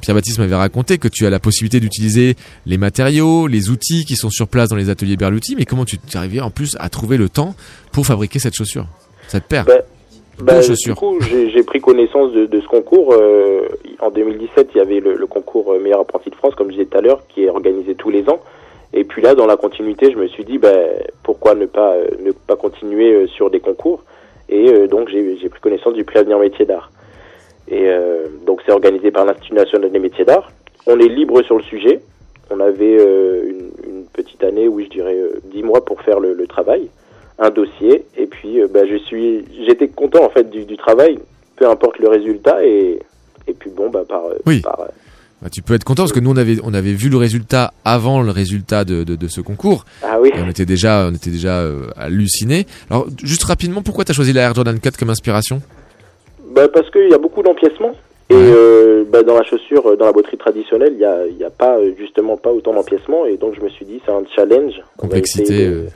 [0.00, 2.36] Pierre-Baptiste m'avait raconté que tu as la possibilité d'utiliser
[2.66, 5.98] les matériaux, les outils qui sont sur place dans les ateliers Berluti, mais comment tu
[5.98, 7.54] t'es arrivé en plus à trouver le temps
[7.92, 8.86] pour fabriquer cette chaussure,
[9.28, 9.74] cette paire Bah,
[10.40, 13.12] de du coup, j'ai pris connaissance de, de ce concours.
[13.12, 13.68] euh,
[14.00, 16.76] en 2017, il y avait le, le concours euh, Meilleur apprenti de France, comme je
[16.76, 18.40] disais tout à l'heure, qui est organisé tous les ans.
[18.92, 20.88] Et puis là, dans la continuité, je me suis dit, ben,
[21.22, 24.02] pourquoi ne pas, euh, ne pas continuer sur des concours
[24.48, 26.90] Et euh, donc, j'ai pris connaissance du prix Avenir Métier d'Art.
[27.68, 30.50] Et euh, donc, c'est organisé par l'Institut national des métiers d'art.
[30.86, 32.00] On est libre sur le sujet.
[32.50, 35.18] On avait une, une petite année, oui, je dirais
[35.52, 36.88] 10 mois pour faire le, le travail,
[37.38, 38.04] un dossier.
[38.16, 41.18] Et puis, euh, bah, je suis, j'étais content en fait du, du travail,
[41.56, 42.64] peu importe le résultat.
[42.64, 42.98] Et,
[43.46, 44.60] et puis bon, bah, par, euh, Oui.
[44.60, 44.86] par, euh,
[45.40, 47.72] Bah, tu peux être content parce que nous on avait on avait vu le résultat
[47.84, 49.84] avant le résultat de, de, de ce concours.
[50.02, 50.30] Ah oui.
[50.34, 52.66] Et on était déjà on était déjà euh, hallucinés.
[52.90, 55.62] Alors juste rapidement, pourquoi t'as choisi la Air Jordan 4 comme inspiration?
[56.54, 57.94] Bah, parce qu'il y a beaucoup d'empiècements.
[58.30, 61.50] Et euh, bah, dans la chaussure, dans la botterie traditionnelle, il y a, y a
[61.50, 63.24] pas justement pas autant d'empiècements.
[63.24, 64.74] Et donc je me suis dit, c'est un challenge.
[64.98, 65.42] On va Complexité.
[65.54, 65.86] essayer de-.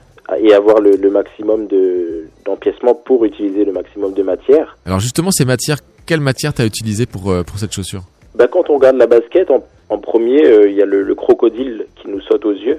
[0.41, 4.79] Et avoir le, le maximum de d'empiècements pour utiliser le maximum de matière.
[4.87, 8.03] Alors justement ces matières, quelle matière t'as utilisé pour euh, pour cette chaussure?
[8.35, 11.14] Bah, quand on regarde la basket, en, en premier, euh, il y a le, le
[11.14, 12.79] crocodile qui nous saute aux yeux.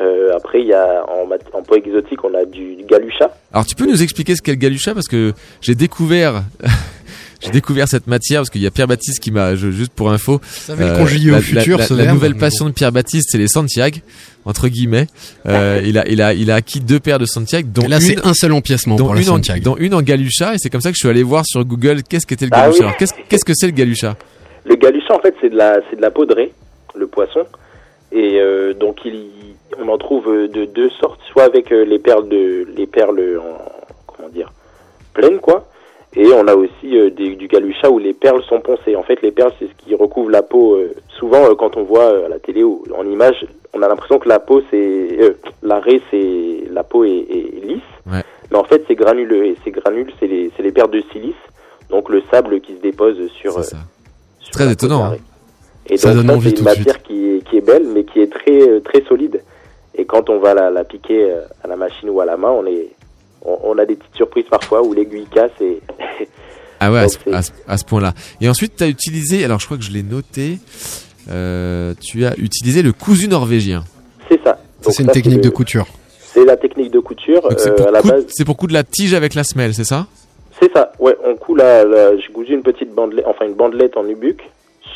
[0.00, 3.34] Euh, après, il y a en, en poids exotique, on a du, du galucha.
[3.52, 4.94] Alors tu peux nous expliquer ce qu'est le galucha?
[4.94, 6.42] Parce que j'ai découvert
[7.40, 10.40] j'ai découvert cette matière parce qu'il y a Pierre Baptiste qui m'a juste pour info
[10.68, 13.38] le conjuguer au la, futur, la- ce la verbe, nouvelle passion de Pierre Baptiste c'est
[13.38, 13.98] les Santiago
[14.44, 15.06] entre guillemets
[15.46, 17.96] Euh, il a il a il a acquis deux paires de Santiago dont Et là,
[17.96, 19.62] une c'est un seul empiècement dont pour la une en, Santiago.
[19.64, 22.02] dont une en galucha et c'est comme ça que je suis allé voir sur Google
[22.02, 22.92] qu'est-ce qu'était le Ah galucha oui.
[22.98, 24.16] Qu'est-ce qu'est-ce que c'est le galucha?
[24.64, 26.52] Le galucha, en fait, c'est de la, c'est de la peau de raie,
[26.94, 27.40] le poisson.
[28.12, 29.14] Et euh, donc, il,
[29.82, 33.18] on en trouve euh, de deux sortes, soit avec euh, les perles de, les perles
[33.38, 33.58] en,
[34.06, 34.52] comment dire,
[35.14, 35.66] pleines, quoi.
[36.16, 38.96] Et on a aussi euh, des- du galucha où les perles sont poncées.
[38.96, 40.74] En fait, les perles, c'est ce qui recouvre la peau.
[40.76, 43.88] euh, souvent, euh, quand on voit euh, à la télé ou en image, on a
[43.88, 44.76] l'impression que la peau, c'est,
[45.20, 47.82] euh, la raie, c'est, la peau est, est lisse.
[48.10, 48.22] Ouais.
[48.50, 49.44] Mais en fait, c'est granuleux.
[49.46, 51.34] Et ces granules, c'est les, c'est les perles de silice.
[51.90, 53.78] Donc, le sable qui se dépose sur, sur
[54.52, 55.16] Très étonnant, hein.
[55.90, 56.86] Et Ça donc, donne c'est tout une de suite.
[56.86, 59.42] matière qui est, qui est belle, mais qui est très, très solide.
[59.94, 61.32] Et quand on va la, la piquer
[61.64, 62.88] à la machine ou à la main, on est,
[63.44, 65.80] on, on a des petites surprises parfois où l'aiguille casse et.
[66.80, 68.14] Ah ouais, à Donc, ce, c'est- à ce- à ce point-là.
[68.40, 70.58] Et ensuite, tu as utilisé, alors je crois que je l'ai noté,
[71.30, 73.84] euh, tu as utilisé le cousu norvégien.
[74.28, 74.58] C'est ça.
[74.80, 75.86] Ça, c'est une ça, technique le- de couture.
[76.20, 77.42] C'est la technique de couture.
[77.42, 79.74] Donc c'est euh, pour, la coudre- base, c'est pour coudre la tige avec la semelle,
[79.74, 80.06] c'est ça?
[80.60, 80.92] C'est ça.
[80.98, 84.40] Ouais, on coud la, la j'ai cousu une petite bandelette, enfin une bandelette en nubuck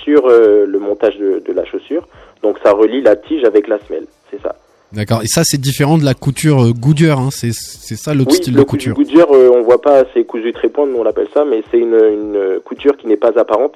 [0.04, 2.06] sur euh, le montage de, de la chaussure.
[2.42, 4.06] Donc ça relie la tige avec la semelle.
[4.30, 4.54] C'est ça.
[4.92, 5.22] D'accord.
[5.22, 7.18] Et ça, c'est différent de la couture euh, Goodyear.
[7.18, 7.30] Hein.
[7.32, 8.94] C'est c'est ça l'autre Oui, style le de couture.
[8.94, 12.60] Goodyear, euh, on voit pas, c'est cousu nous on appelle ça, mais c'est une, une
[12.64, 13.74] couture qui n'est pas apparente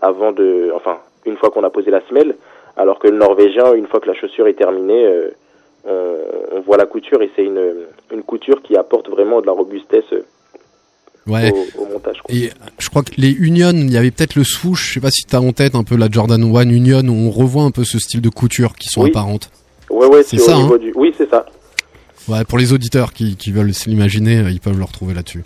[0.00, 2.36] avant de, enfin, une fois qu'on a posé la semelle,
[2.76, 5.30] alors que le norvégien, une fois que la chaussure est terminée, euh,
[5.84, 7.60] on, on voit la couture et c'est une,
[8.12, 10.22] une couture qui apporte vraiment de la robustesse euh,
[11.26, 11.52] Ouais.
[11.52, 12.22] au, au montage.
[12.30, 15.10] Et je crois que les Union, il y avait peut-être le swoosh, je sais pas
[15.10, 17.84] si t'as en tête un peu la Jordan 1 Union, où on revoit un peu
[17.84, 19.10] ce style de couture qui sont Oui.
[19.10, 19.50] apparentes.
[19.98, 20.78] Ouais, ouais, c'est ça, au niveau hein.
[20.78, 21.46] du, oui, c'est ça.
[22.28, 25.44] Ouais, pour les auditeurs qui, qui veulent l'imaginer, euh, ils peuvent le retrouver là-dessus.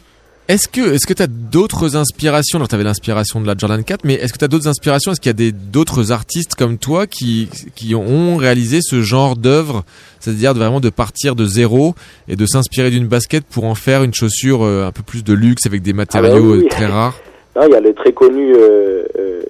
[0.48, 2.58] Est-ce que est-ce que tu as d'autres inspirations?
[2.58, 5.12] Alors tu avais l'inspiration de la Jordan 4, mais est-ce que tu as d'autres inspirations?
[5.12, 9.36] Est-ce qu'il y a des d'autres artistes comme toi qui qui ont réalisé ce genre
[9.36, 9.84] d'œuvre,
[10.18, 11.94] c'est-à-dire de vraiment de partir de zéro
[12.26, 15.32] et de s'inspirer d'une basket pour en faire une chaussure euh, un peu plus de
[15.32, 17.18] luxe avec des matériaux Ah bah oui, euh, très rares?
[17.54, 19.42] Non, il y a le très connu euh, euh,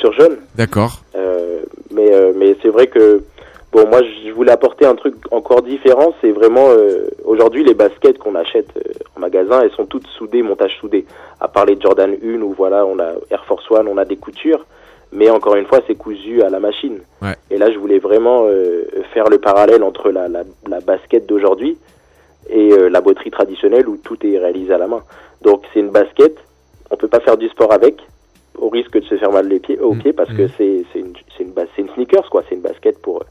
[0.00, 0.36] sur jeune.
[0.56, 1.02] D'accord.
[1.16, 1.62] Euh,
[1.92, 3.22] mais euh, mais c'est vrai que
[3.74, 8.18] bon moi je voulais apporter un truc encore différent c'est vraiment euh, aujourd'hui les baskets
[8.18, 11.04] qu'on achète euh, en magasin elles sont toutes soudées montage soudé.
[11.40, 14.16] À part les Jordan 1 où voilà on a Air Force One on a des
[14.16, 14.64] coutures
[15.12, 17.00] mais encore une fois c'est cousu à la machine.
[17.20, 17.34] Ouais.
[17.50, 21.76] et là je voulais vraiment euh, faire le parallèle entre la, la, la basket d'aujourd'hui
[22.48, 25.02] et la botterie traditionnelle où tout est réalisé à la main.
[25.40, 26.36] Donc c'est une basket
[26.90, 27.96] on peut pas faire du sport avec
[28.58, 31.14] au risque de se faire mal les pieds aux pieds parce que c'est c'est une
[31.36, 33.24] c'est une c'est une sneakers quoi c'est une basket pour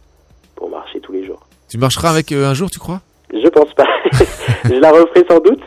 [0.56, 3.02] pour marcher tous les jours Tu marcheras avec euh, un jour, tu crois?
[3.34, 3.88] Je pense pas
[4.66, 5.62] je la referai sans doute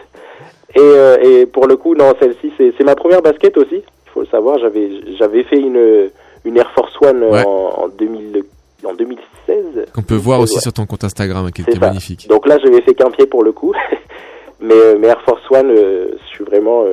[0.74, 4.20] et euh, et pour le coup non celle-ci c'est ma première basket aussi il faut
[4.20, 6.10] le savoir j'avais j'avais fait une
[6.44, 7.44] une Air Force One Ouais.
[7.44, 8.44] en, en 2000
[8.84, 9.86] en 2016.
[9.92, 10.60] Qu'on peut voir aussi Ouais.
[10.60, 12.28] sur ton compte Instagram, qui, est magnifique.
[12.28, 13.74] Donc là, j'avais fait qu'un pied pour le coup.
[14.60, 16.84] mais, euh, mais Air Force One, euh, je suis vraiment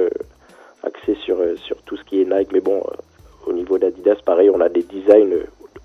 [0.84, 2.50] axé sur, sur tout ce qui est Nike.
[2.52, 2.82] Mais bon,
[3.46, 5.36] au niveau d'Adidas, pareil, on a des designs.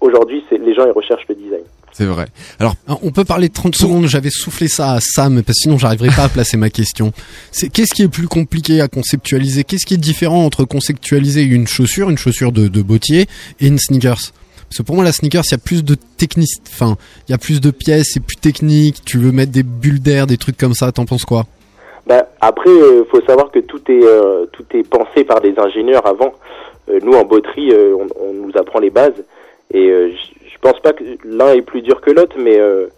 [0.01, 1.65] Aujourd'hui, les gens, ils recherchent le design.
[1.99, 2.27] C'est vrai.
[2.61, 5.79] Alors, on peut parler de 30 secondes, j'avais soufflé ça à Sam, parce que sinon
[5.79, 7.13] j'arriverai pas à placer ma question.
[7.51, 9.65] C'est Qu'est-ce qui est plus compliqué à conceptualiser?
[9.65, 13.27] Qu'est-ce qui est différent entre conceptualiser une chaussure, une chaussure de, bottier,
[13.59, 14.31] et une sneakers?
[14.69, 16.97] Parce que pour moi, la sneakers, il y a plus de technique, enfin,
[17.27, 20.29] il y a plus de pièces, c'est plus technique, tu veux mettre des bulles d'air,
[20.29, 21.47] des trucs comme ça, t'en penses quoi?
[22.07, 26.07] Bah, après, il faut savoir que tout est, euh, tout est pensé par des ingénieurs
[26.07, 26.33] avant.
[26.91, 29.25] Euh, nous, en botterie, euh, on, on nous apprend les bases.
[29.73, 30.11] Et euh,
[30.59, 32.89] je pense pas que l'un est plus dur que l'autre, mais, euh,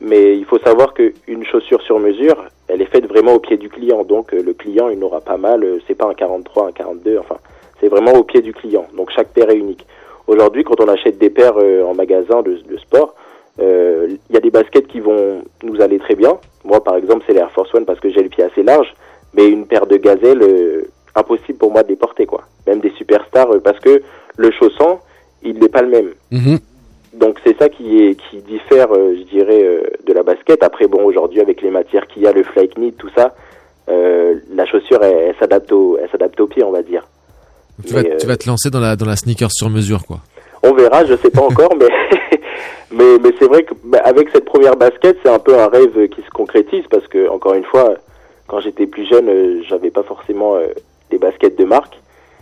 [0.00, 2.36] mais il faut savoir qu'une chaussure sur mesure,
[2.68, 4.04] elle est faite vraiment au pied du client.
[4.04, 5.64] Donc euh, le client, il n'aura pas mal.
[5.64, 7.18] euh, c'est pas un 43, un 42.
[7.18, 7.36] Enfin,
[7.80, 8.86] c'est vraiment au pied du client.
[8.96, 9.84] Donc chaque paire est unique.
[10.28, 13.14] Aujourd'hui, quand on achète des paires euh, en magasin de, de sport,
[13.60, 16.38] il y a des baskets qui vont nous aller très bien.
[16.64, 18.94] Moi, par exemple, c'est les Air Force One parce que j'ai le pied assez large,
[19.34, 20.82] mais une paire de gazelles, euh,
[21.16, 22.42] impossible pour moi de les porter, quoi.
[22.68, 24.02] Même des superstars, parce que
[24.36, 25.00] le chausson,
[25.42, 26.10] il n'est pas le même.
[27.18, 30.62] Donc c'est ça qui est qui diffère, euh, je dirais, euh, de la basket.
[30.62, 33.34] Après, bon, aujourd'hui, avec les matières qu'il y a, le flake knit, tout ça,
[33.88, 37.06] euh, la chaussure, elle, elle s'adapte au, elle s'adapte au pied, on va dire.
[37.86, 40.18] tu vas, tu vas te lancer dans la, dans la sneaker sur mesure, quoi.
[40.62, 41.86] On verra, je sais pas encore, mais
[42.92, 46.08] mais, mais c'est vrai que bah, avec cette première basket, c'est un peu un rêve
[46.08, 47.94] qui se concrétise parce que encore une fois,
[48.46, 50.56] quand j'étais plus jeune, j'avais pas forcément
[51.10, 51.98] des baskets de marque,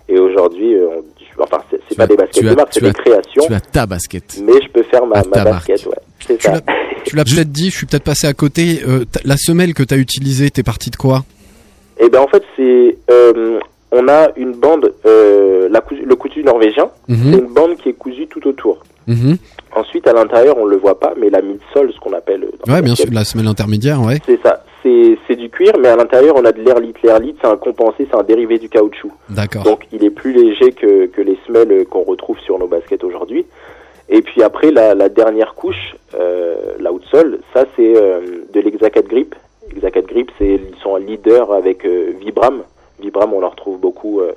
[0.09, 1.03] et aujourd'hui, on-
[1.39, 3.43] enfin c'est c'est pas des baskets tu de as- marque, c'est tu des as- créations,
[3.47, 4.41] Tu as ta basket.
[4.43, 6.61] mais je peux faire ma, ma basket, ouais, c'est ça.
[7.05, 8.83] Tu l'as peut-être dit, je suis peut-être passé à côté.
[8.87, 11.25] euh, la semelle que t'as utilisée, t'es parti de quoi?
[12.01, 13.59] Et ben en fait, c'est euh,
[13.99, 17.17] on a une bande, euh, la cousu- le cousu norvégien, Mhm.
[17.33, 18.79] c'est une bande qui est cousue tout autour.
[19.07, 19.37] Mhm.
[19.75, 22.45] Ensuite, à l'intérieur, on le voit pas, mais la midsole, ce qu'on appelle.
[22.45, 24.19] euh, Ouais, bien sûr, la semelle intermédiaire, ouais.
[24.27, 24.63] C'est ça.
[25.29, 26.95] C'est du cuir, mais à l'intérieur, on a de l'air lit.
[27.03, 29.11] L'air lit, c'est un compensé, c'est un dérivé du caoutchouc.
[29.29, 29.65] D'accord.
[29.65, 33.45] Donc, il est plus léger que, que les semelles qu'on retrouve sur nos baskets aujourd'hui.
[34.09, 38.21] Et puis après, la, la dernière couche, euh, l'outsole, ça, c'est euh,
[38.55, 39.35] de l'Exacat Grip.
[39.75, 42.63] Exacat Grip, c'est ils sont un leader avec euh, Vibram.
[43.01, 44.33] Vibram, on en retrouve beaucoup, euh,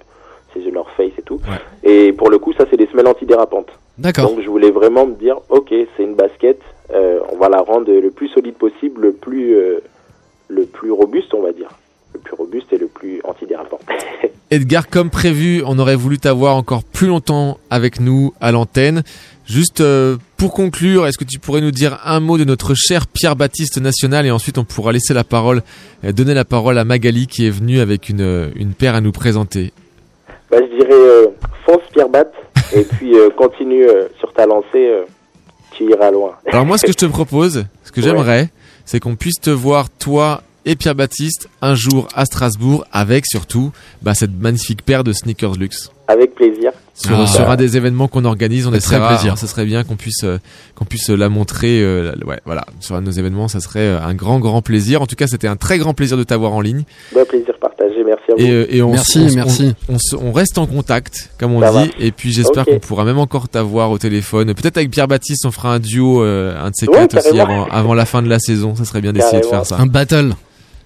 [0.54, 1.40] c'est The North Face et tout.
[1.84, 3.70] Et pour le coup, ça, c'est des semelles antidérapantes.
[3.98, 4.30] D'accord.
[4.30, 6.60] Donc, je voulais vraiment me dire, ok, c'est une basket,
[6.92, 9.80] euh, on va la rendre le plus solide possible, le plus, euh,
[10.48, 11.70] le plus robuste, on va dire.
[12.14, 13.80] Le plus robuste et le plus antidérapant.
[14.52, 19.04] Edgar, comme prévu, on aurait voulu t'avoir encore plus longtemps avec nous à l'antenne.
[19.50, 23.08] Juste euh, pour conclure, est-ce que tu pourrais nous dire un mot de notre cher
[23.08, 25.64] Pierre Baptiste National et ensuite on pourra laisser la parole,
[26.06, 29.02] euh, donner la parole à Magali qui est venue avec une, euh, une paire à
[29.02, 29.74] nous présenter.
[30.52, 31.26] Bah, je dirais euh,
[31.66, 32.32] fonce Pierre Bat
[32.76, 34.88] et puis euh, continue euh, sur ta lancée,
[35.72, 36.36] tu iras loin.
[36.52, 38.08] Alors moi, ce que je te propose, ce que Ouais.
[38.08, 38.50] j'aimerais,
[38.86, 43.72] c'est qu'on puisse te voir toi et Pierre Baptiste un jour à Strasbourg avec surtout
[44.04, 45.90] bah, cette magnifique paire de sneakers luxe.
[46.12, 46.72] Avec plaisir.
[46.96, 47.28] Sur, Ah.
[47.28, 49.10] sur un des événements qu'on organise, on essaiera.
[49.10, 49.38] plaisir.
[49.38, 50.40] Ce serait bien qu'on puisse euh,
[50.76, 51.82] qu'on puisse la montrer.
[51.84, 55.02] euh, ouais, voilà, sur un de nos événements, ça serait euh, un grand grand plaisir.
[55.04, 56.82] En tout cas, c'était un très grand plaisir de t'avoir en ligne.
[57.14, 58.42] Bah, plaisir partagé, merci à vous.
[58.44, 59.76] Et, euh, et on, Merci, on- merci.
[60.20, 61.92] On, reste en contact, comme on Ça dit.
[62.00, 64.52] Et puis j'espère qu'on pourra même encore t'avoir au téléphone.
[64.56, 67.40] Peut-être avec Pierre Baptiste, on fera un duo, euh, un de ces Ouais, quatre aussi
[67.40, 68.76] avant, avant la fin de la saison.
[68.76, 69.78] Ça serait bien d'essayer de faire ça.
[69.78, 70.34] Un battle.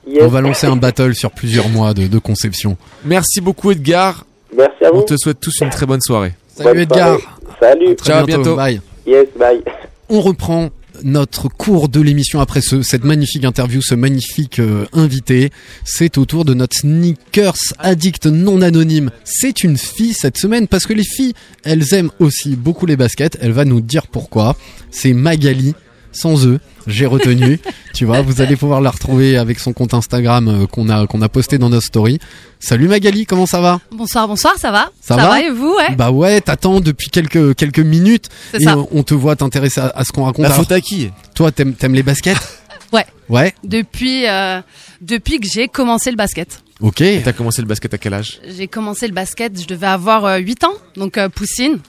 [0.05, 0.21] Yes.
[0.23, 2.75] On va lancer un battle sur plusieurs mois de, de conception.
[3.05, 4.25] Merci beaucoup Edgar.
[4.57, 4.99] Merci à vous.
[4.99, 6.33] On te souhaite tous une très bonne soirée.
[6.55, 7.19] Salut Bonne Edgar.
[7.19, 7.25] soirée.
[7.59, 7.95] Salut.
[7.95, 8.55] Très Ciao, à bientôt.
[8.55, 8.81] Bye.
[9.05, 9.61] Yes, bye.
[10.09, 10.69] On reprend
[11.03, 15.49] notre cours de l'émission après ce, cette magnifique interview, ce magnifique euh, invité.
[15.83, 19.09] C'est au tour de notre sneakers addict non anonyme.
[19.23, 21.33] C'est une fille cette semaine parce que les filles,
[21.63, 23.37] elles aiment aussi beaucoup les baskets.
[23.41, 24.55] Elle va nous dire pourquoi.
[24.91, 25.73] C'est Magali,
[26.11, 26.59] sans eux.
[26.87, 27.59] J'ai retenu,
[27.93, 31.21] tu vois, vous allez pouvoir la retrouver avec son compte Instagram euh, qu'on a qu'on
[31.21, 32.19] a posté dans nos stories.
[32.59, 36.11] Salut Magali, comment ça va Bonsoir, bonsoir, ça va Ça va et vous, ouais Bah
[36.11, 38.77] ouais, t'attends depuis quelques quelques minutes C'est et ça.
[38.77, 40.43] on, on te voit t'intéresser à, à ce qu'on raconte.
[40.43, 42.37] La Alors, faute à qui toi, t'aimes t'aimes les baskets
[42.93, 43.05] Ouais.
[43.27, 43.55] Ouais.
[43.63, 44.61] Depuis, euh,
[45.01, 46.61] depuis que j'ai commencé le basket.
[46.79, 47.01] Ok.
[47.01, 50.25] Et T'as commencé le basket à quel âge J'ai commencé le basket, je devais avoir
[50.25, 51.79] euh, 8 ans, donc euh, poussine.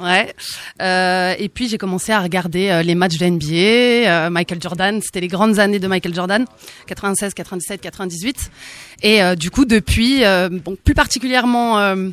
[0.00, 0.34] Ouais.
[0.80, 5.00] Euh, et puis j'ai commencé à regarder euh, les matchs de NBA, euh, Michael Jordan,
[5.02, 6.44] c'était les grandes années de Michael Jordan,
[6.86, 8.50] 96, 97, 98.
[9.02, 12.10] Et euh, du coup depuis, euh, bon plus particulièrement, euh,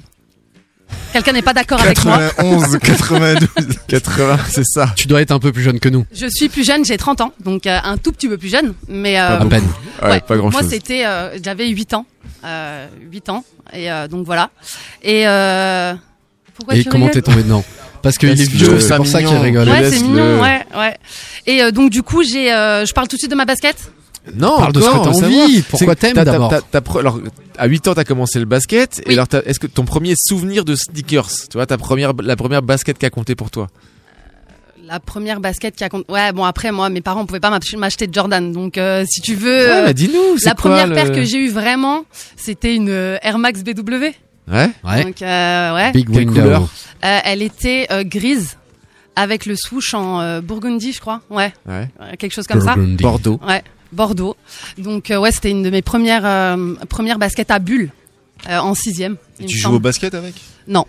[1.13, 2.17] quelqu'un n'est pas d'accord avec moi.
[2.37, 3.49] 91, 92.
[3.87, 4.91] 80, c'est ça.
[4.95, 6.05] Tu dois être un peu plus jeune que nous.
[6.11, 8.73] Je suis plus jeune, j'ai 30 ans, donc euh, un tout petit peu plus jeune,
[8.87, 9.67] mais euh, à peine.
[10.03, 10.69] Ouais, pas grand moi chose.
[10.71, 12.05] c'était, euh, j'avais 8 ans,
[12.43, 14.49] euh, 8 ans, et euh, donc voilà.
[15.03, 15.93] Et euh,
[16.55, 17.63] pourquoi Et tu comment t'es tombé dedans
[18.01, 19.67] Parce qu'il est vieux, c'est pour ça qu'il rigole.
[19.69, 20.97] Ouais, c'est mignon, ouais, ouais.
[21.47, 23.75] Et euh, donc du coup, j'ai, euh, je parle tout de suite de ma basket.
[24.33, 26.51] Non, Parle de ce que t'as envie, pourquoi t'aimes d'abord.
[26.97, 27.19] alors,
[27.59, 29.03] à 8 ans, t'as commencé le basket.
[29.05, 29.13] Oui.
[29.13, 32.63] Et alors, est-ce que ton premier souvenir de sneakers, tu vois, ta première, la première
[32.63, 33.67] basket qui a compté pour toi?
[34.87, 36.11] La première basket qui a compté.
[36.11, 39.19] Ouais, bon après moi, mes parents pouvaient pas m'ach- m'acheter de Jordan, donc euh, si
[39.21, 39.67] tu veux.
[39.69, 42.89] Ouais, dis-nous, La quoi, première le- paire que j'ai eue vraiment, c'était une
[43.21, 44.05] Air Max BW.
[44.47, 44.69] Ouais.
[44.83, 45.03] Ouais.
[45.03, 45.91] Donc euh, ouais.
[45.91, 46.41] Big Quelle window.
[46.41, 46.61] couleur
[47.03, 48.57] Euh, elle était euh, grise
[49.15, 51.21] avec le swoosh en euh, burgundy, je crois.
[51.29, 51.53] Ouais.
[51.67, 51.89] Ouais.
[52.01, 52.75] Euh, quelque chose comme ça.
[52.77, 53.39] Bordeaux.
[53.47, 53.63] Ouais.
[53.91, 54.35] Bordeaux.
[54.77, 57.91] Donc euh, ouais, c'était une de mes premières euh, premières baskets à bulles
[58.49, 59.15] euh, en sixième.
[59.39, 59.75] me Tu joues semble.
[59.75, 60.33] au basket avec?
[60.67, 60.85] Non.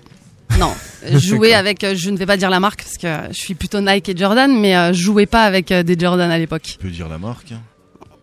[0.60, 0.72] Non,
[1.18, 4.08] jouer avec, je ne vais pas dire la marque parce que je suis plutôt Nike
[4.10, 6.62] et Jordan, mais euh, je jouais pas avec euh, des Jordan à l'époque.
[6.62, 7.50] Tu peux dire la marque.
[7.52, 7.60] hein.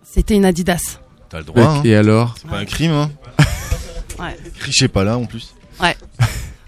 [0.04, 1.00] C'était une Adidas.
[1.30, 1.64] T'as le droit.
[1.64, 1.82] hein.
[1.84, 2.36] Et alors?
[2.42, 3.12] C'est pas un crime, hein.
[4.20, 4.38] Ouais.
[4.60, 5.54] Crichez pas là en plus.
[5.82, 5.96] Ouais.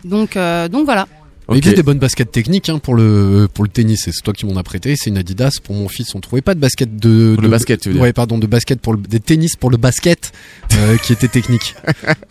[0.03, 1.07] Donc, euh, donc voilà.
[1.47, 1.57] Il Ok.
[1.57, 4.01] existe des bonnes baskets techniques hein, pour le pour le tennis.
[4.05, 4.95] C'est toi qui m'en as prêté.
[4.97, 6.15] C'est une Adidas pour mon fils.
[6.15, 8.01] On trouvait pas de basket de, Pour de le basket, tu veux dire.
[8.01, 10.31] Ouais, pardon, de basket pour le des tennis pour le basket
[10.73, 11.75] euh, qui était technique.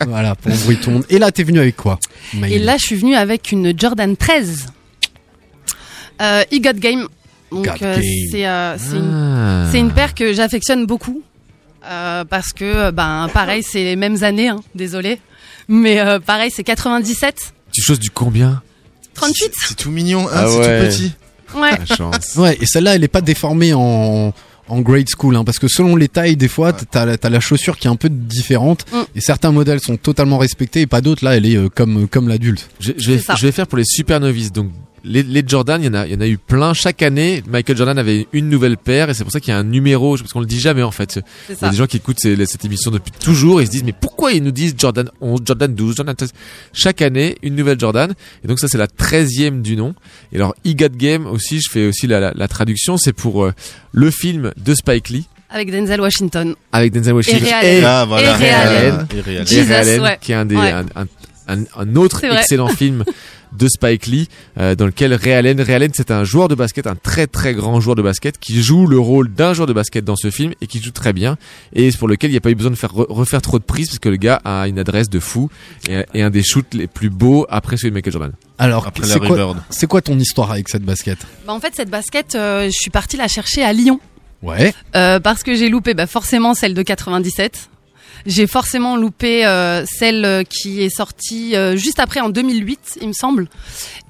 [0.05, 1.05] voilà, pour embrouiller tout le monde.
[1.09, 1.97] Et là, t'es venu avec quoi
[2.45, 4.65] Et là, je suis venue avec une Jordan 13.
[6.21, 7.07] Euh, e Got Game.
[7.51, 7.97] Donc, euh,
[8.31, 9.69] c'est euh, une, Ah.
[9.71, 11.21] c'est une paire que j'affectionne beaucoup.
[11.85, 15.19] Euh, parce que, ben, pareil, c'est les mêmes années, hein, désolé.
[15.67, 17.53] Mais euh, pareil, c'est 97.
[17.71, 18.61] Tu choses du combien
[19.13, 20.79] 38 C'est tout mignon, hein, Ah c'est ouais.
[20.81, 21.11] tout petit.
[21.55, 21.71] Ouais.
[21.87, 22.33] La chance.
[22.37, 24.33] Ouais, et celle-là, elle est pas déformée en
[24.67, 27.39] en grade school, hein, parce que selon les tailles, des fois, t'as la- t'as la
[27.39, 28.97] chaussure qui est un peu différente, Mm.
[29.15, 31.23] et certains modèles sont totalement respectés, et pas d'autres.
[31.23, 32.67] Là, elle est euh, comme comme l'adulte.
[32.79, 33.11] Je, je
[33.45, 34.51] vais faire pour les super novices.
[34.51, 34.71] Donc,
[35.05, 36.73] les, les Jordan, il y en a, il y en a eu plein.
[36.73, 39.57] Chaque année, Michael Jordan avait une nouvelle paire et c'est pour ça qu'il y a
[39.59, 41.11] un numéro, parce qu'on le dit jamais en fait.
[41.13, 43.67] C'est Il y a des gens qui écoutent ces- cette émission depuis toujours et ils
[43.67, 46.31] se disent mais pourquoi ils nous disent Jordan 11, Jordan 12, Jordan 13
[46.73, 48.13] Chaque année, une nouvelle Jordan.
[48.43, 49.93] Et donc ça c'est la 13e du nom.
[50.33, 53.53] Et alors, Got Game aussi, je fais aussi la, la, la traduction, c'est pour euh,
[53.91, 56.55] le film de Spike Lee Avec Denzel Washington.
[56.71, 57.83] avec Denzel Washington Et Ray Allen.
[57.85, 58.29] Ah, voilà.
[58.31, 59.07] Et Ray Allen.
[59.15, 59.47] Et Ray Allen.
[59.47, 60.17] Jesus, et Ray Allen, ouais.
[60.19, 60.71] qui est un, des, Ouais.
[60.71, 61.05] un, un,
[61.47, 63.03] un, un autre excellent film
[63.57, 64.27] de Spike Lee,
[64.59, 67.53] euh, dans lequel Ray Allen, Ray Allen c'est un joueur de basket, un très très
[67.53, 70.53] grand joueur de basket, qui joue le rôle d'un joueur de basket dans ce film
[70.61, 71.37] et qui joue très bien,
[71.73, 73.63] et pour lequel il n'y a pas eu besoin de faire re- refaire trop de
[73.63, 75.49] prises parce que le gars a une adresse de fou
[75.89, 78.31] et, et un des shoots les plus beaux après celui de Michael Jordan.
[78.57, 79.55] Alors, c'est la quoi,
[79.89, 81.17] quoi ton histoire avec cette basket?
[81.45, 83.99] Bah, en fait, cette basket, euh, je suis partie la chercher à Lyon.
[84.41, 84.73] Ouais.
[84.95, 87.69] Euh, parce que j'ai loupé bah, forcément celle de 97.
[88.25, 93.07] J'ai forcément loupé euh, celle euh, qui est sortie euh, juste après en 2008, il
[93.09, 93.47] me semble.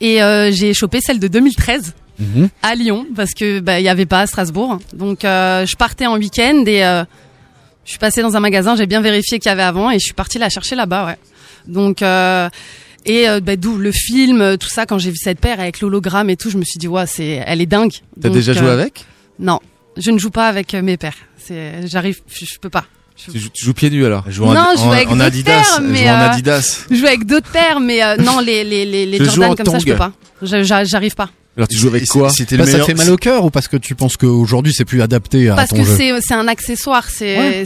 [0.02, 2.48] Et euh, j'ai chopé celle de 2013 Mhm.
[2.62, 4.80] à Lyon parce que bah, il y avait pas à Strasbourg.
[4.94, 7.04] Donc euh, je partais en week-end et euh,
[7.84, 10.06] je suis passée dans un magasin, j'ai bien vérifié qu'il y avait avant et je
[10.06, 11.08] suis partie la chercher là-bas.
[11.08, 11.18] Ouais.
[11.68, 12.50] Donc euh,
[13.06, 14.86] et euh, bah, d'où le film, tout ça.
[14.86, 17.44] Quand j'ai vu cette paire avec l'hologramme et tout, je me suis dit ouais, c'est,
[17.46, 17.92] elle est dingue.
[18.22, 19.06] T'as Donc, déjà joué euh, avec?
[19.40, 19.60] Non,
[19.98, 20.98] je ne joue pas avec mes.
[21.38, 22.86] C'est, j'arrive, je, je peux pas.
[23.18, 25.26] Tu joues, tu joues pieds nus alors joue en, Non, je joue avec en d'autres
[25.26, 25.52] Adidas.
[25.52, 26.62] paires, joue en euh.
[26.92, 29.86] Je joue avec d'autres paires, mais euh, non, les les les, Jordan comme ça, je
[29.86, 30.12] peux pas.
[30.42, 31.30] J'arrive pas.
[31.58, 32.86] Alors tu joues avec quoi Bah, le ça te meilleur.
[32.88, 35.70] fait mal au cœur ou parce que tu penses qu'aujourd'hui c'est plus adapté à Parce
[35.70, 37.08] ton que jeu c'est c'est un accessoire.
[37.10, 37.66] C'est Ouais.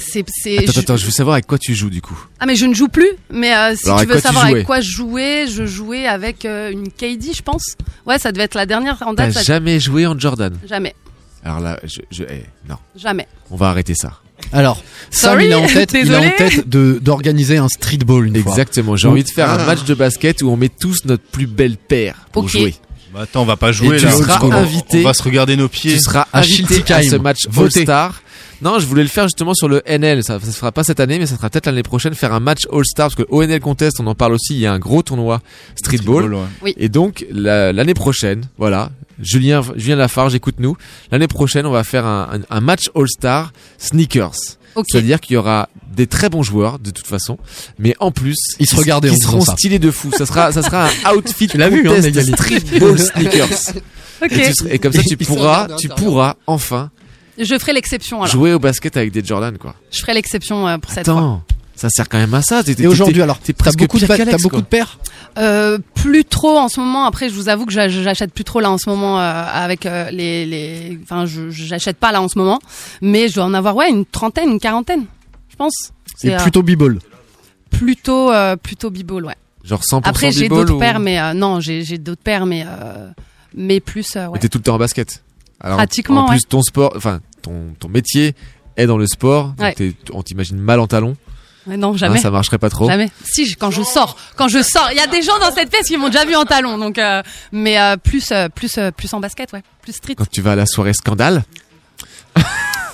[0.60, 2.16] Attends, je- attends, je veux savoir avec quoi tu joues du coup.
[2.40, 3.10] Ah mais je ne joue plus.
[3.32, 6.46] Mais euh, si Alors, tu veux tu savoir avec quoi je jouais, je jouais avec
[6.46, 7.64] euh, une KD, je pense.
[8.06, 9.34] Ouais, ça devait être la dernière en T'as date.
[9.34, 10.94] ça- jamais joué en Jordan Jamais,
[11.44, 13.28] Alors là, je, je eh, non, jamais.
[13.50, 14.20] on va arrêter ça.
[14.52, 18.28] Alors, Sam Sorry, il a en tête, il a en tête de d'organiser un streetball
[18.28, 18.52] une fois.
[18.52, 18.96] Exactement.
[18.96, 19.66] J'ai envie de faire un Ah.
[19.66, 22.50] match de basket où on met tous notre plus belle paire pour Ok.
[22.50, 22.76] jouer.
[23.14, 24.12] Bah, attends, on va pas jouer Et tu là.
[24.12, 25.00] seras on, invité.
[25.00, 25.94] on va se regarder nos pieds.
[25.94, 27.22] Tu seras À invité à ce Time.
[27.24, 27.80] match Votez.
[27.80, 28.22] All-Star.
[28.62, 30.22] Non, je voulais le faire justement sur le NL.
[30.24, 32.14] Ça, ça se fera pas cette année, mais ça sera peut-être l'année prochaine.
[32.14, 34.54] Faire un match All-Star parce que ONL Contest, on en parle aussi.
[34.54, 35.42] Il y a un gros tournoi
[35.76, 36.24] streetball.
[36.26, 36.74] Streetball, ouais.
[36.78, 38.92] Et donc la- l'année prochaine, voilà,
[39.22, 40.76] Julien, Julien Lafarge, écoute-nous.
[41.12, 44.36] L'année prochaine, on va faire un, un- un match All-Star sneakers.
[44.90, 47.38] C'est-à-dire qu'il y aura des très bons joueurs de toute façon,
[47.80, 49.54] mais en plus Ils se en faisant seront ça.
[49.54, 50.10] stylés de fou.
[50.18, 53.48] Ça sera, ça sera un outfit Tu l'as vu, hein, streetball sneakers.
[54.22, 54.34] Ok.
[54.34, 56.92] Et, tu et comme ça, tu Ils pourras, regardent tu pourras enfin
[57.38, 58.28] Je ferai l'exception alors.
[58.28, 59.76] jouer au basket avec des Jordan, quoi.
[59.92, 61.42] Je ferai l'exception euh, pour cette fois.
[61.80, 62.62] Ça sert quand même à ça.
[62.64, 65.00] T'es- t'es- Et aujourd'hui t'es- alors, t'es t'as presque beaucoup de t'as beaucoup de paires
[65.38, 67.06] Euh, plus trop en ce moment.
[67.06, 69.86] Après, je vous avoue que j'a- j'achète plus trop là en ce moment euh, avec
[69.86, 71.00] euh, les, les.
[71.04, 72.60] Enfin, je j'achète pas là en ce moment,
[73.02, 75.06] mais je dois en avoir ouais une trentaine, une quarantaine,
[75.50, 75.92] je pense.
[76.18, 77.00] C'est euh, plutôt b-ball.
[77.70, 79.36] plutôt euh, plutôt b-ball, ouais.
[79.64, 82.66] Genre 100% Après, j'ai d'autres ou- paires, mais euh, non, j'ai j'ai d'autres paires, mais
[82.68, 83.10] euh,
[83.54, 84.40] mais plus euh, Mais ouais.
[84.40, 85.24] t'es tout le temps en basket.
[85.62, 86.42] Alors, Pratiquement, En plus, ouais.
[86.50, 88.34] ton sport, enfin, ton, ton métier
[88.78, 89.54] est dans le sport.
[89.60, 89.76] Ouais.
[90.14, 91.16] on t'imagine mal en talons.
[91.78, 92.18] Non, jamais.
[92.20, 92.88] Ah, ça marcherait pas trop.
[92.88, 93.10] Jamais.
[93.24, 95.88] Si, quand je sors, quand je sors, il y a des gens dans cette pièce
[95.88, 99.20] qui m'ont déjà vu en talon, donc euh, mais euh, plus euh, plus plus en
[99.20, 100.16] basket, ouais, plus street.
[100.16, 101.44] Quand tu vas à la soirée scandale.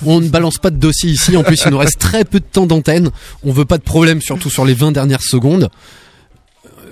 [0.04, 1.36] On ne balance pas de dossier ici.
[1.36, 3.10] En plus, il nous reste très peu de temps d'antenne.
[3.44, 5.70] On veut pas de problème, surtout sur les 20 dernières secondes.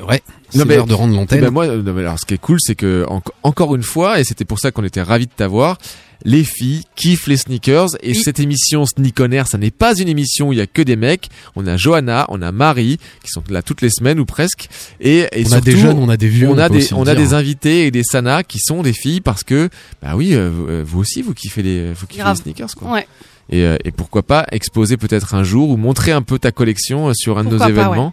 [0.08, 1.40] Ouais, c'est Non, mais- l'heure de rendre l'antenne.
[1.40, 4.20] Ben moi, non, mais alors, ce qui est cool, c'est que en- encore une fois,
[4.20, 5.78] et c'était pour ça qu'on était ravis de t'avoir,
[6.24, 7.88] les filles kiffent les sneakers.
[8.02, 10.66] Et cette émission Sneak on Air, ça n'est pas une émission où il y a
[10.66, 11.28] que des mecs.
[11.56, 14.68] On a Johanna, on a Marie, qui sont là toutes les semaines ou presque.
[15.00, 16.94] Et, et On a des jeunes, on a des vieux, On on a des, aussi
[16.94, 17.38] le on a dire, des hein.
[17.38, 19.68] invités et des sanas qui sont des filles parce que,
[20.02, 22.92] bah oui, euh, vous, euh, vous aussi, vous kiffez les, vous kiffez les sneakers, quoi.
[22.92, 23.06] Ouais.
[23.50, 27.08] Et, euh, et pourquoi pas exposer peut-être un jour ou montrer un peu ta collection
[27.08, 28.12] euh, sur un de nos pas, événements.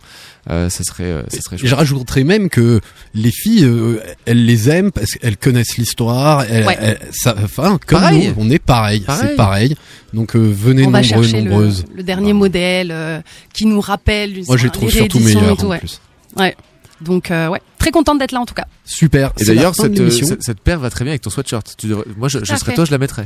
[0.50, 1.70] Euh, ça serait, euh, ça serait chouette.
[1.70, 2.82] je rajouterais même que
[3.14, 6.44] les filles, euh, elles les aiment parce qu'elles connaissent l'histoire.
[6.50, 6.78] elles- Ouais.
[6.82, 8.28] elles- ça- Enfin, comme Pareil.
[8.30, 9.28] nous, on est pareil, Pareil.
[9.30, 9.76] c'est pareil.
[10.14, 11.86] Donc euh, venez On va nombreux, chercher le, nombreuses.
[11.96, 13.22] le dernier modèle euh,
[13.54, 14.34] qui nous rappelle.
[14.48, 15.80] Moi, je les les trouve surtout tout, en ouais.
[15.80, 16.02] plus.
[16.38, 16.56] Ouais.
[17.02, 18.66] Donc euh, ouais, très contente d'être là en tout cas.
[18.86, 19.32] Super.
[19.40, 21.76] Et d'ailleurs, cette, euh, cette, cette paire va très bien avec ton sweatshirt.
[21.78, 23.26] Tu devrais- moi, je, je serais toi, je la mettrais.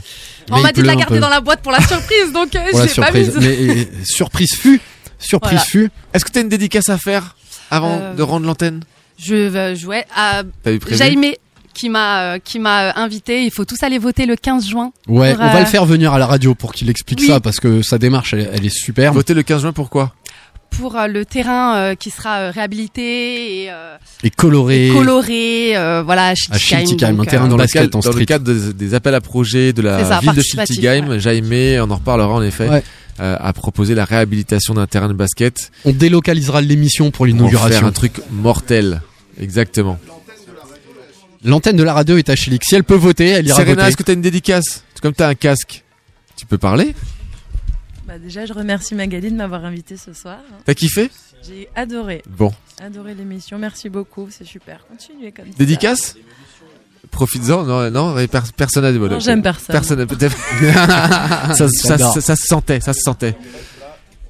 [0.49, 2.79] On m'a dit de la garder dans la boîte pour la surprise, donc euh, Pour
[2.79, 3.37] la je l'ai pas mise.
[3.39, 4.79] Mais euh, surprise fut.
[5.19, 5.65] Surprise Voilà.
[5.65, 5.91] fut.
[6.13, 7.35] Est-ce que tu as une dédicace à faire
[7.71, 8.81] avant Euh, de rendre l'antenne?
[9.17, 11.25] Je vais jouer à Jaime
[11.73, 13.43] qui m'a euh, qui m'a euh, invité.
[13.43, 14.91] Il faut tous aller voter le 15 juin.
[15.07, 17.27] Ouais, pour, on va euh, le faire venir à la radio pour qu'il explique oui.
[17.27, 19.13] ça parce que sa démarche, elle, elle est superbe.
[19.15, 20.13] Voter le 15 juin, pourquoi?
[20.77, 24.87] Pour euh, le terrain euh, qui sera euh, réhabilité et, euh, Et coloré.
[24.89, 25.77] et coloré.
[25.77, 29.15] euh, voilà, à À Schiltigheim, un terrain dans basket dans le cadre des, des appels
[29.15, 32.83] à projets de la ça, ville de Schiltigheim, Jaime, on en reparlera en effet, Ouais.
[33.19, 37.35] euh, a proposé la réhabilitation d'un terrain de basket On délocalisera l'émission pour pour faire
[37.35, 37.87] l'inauguration.
[37.87, 39.01] un truc mortel.
[39.39, 39.97] Exactement.
[41.43, 42.67] L'antenne de la radio est à Chilix.
[42.67, 43.87] Si elle peut voter, elle ira Serena, voter.
[43.89, 44.83] est-ce que tu as une dédicace?
[45.01, 45.83] Comme tu as un casque,
[46.35, 46.95] tu peux parler
[48.15, 50.37] Bah déjà, je remercie Magali de m'avoir invité ce soir.
[50.63, 51.09] T'as kiffé?
[51.45, 52.23] J'ai adoré.
[52.29, 52.53] Bon.
[52.81, 53.57] Adoré l'émission.
[53.59, 54.29] Merci beaucoup.
[54.29, 54.85] C'est super.
[54.87, 55.51] Continuez comme ça.
[55.57, 56.15] Dédicace?
[57.11, 59.73] Profites-en, non, non, per- personne n'a de Non, j'aime personne.
[59.73, 60.37] Personne, peut-être.
[60.61, 62.13] ça, ça, J'adore.
[62.13, 63.35] ça- ça se sentait, ça se sentait.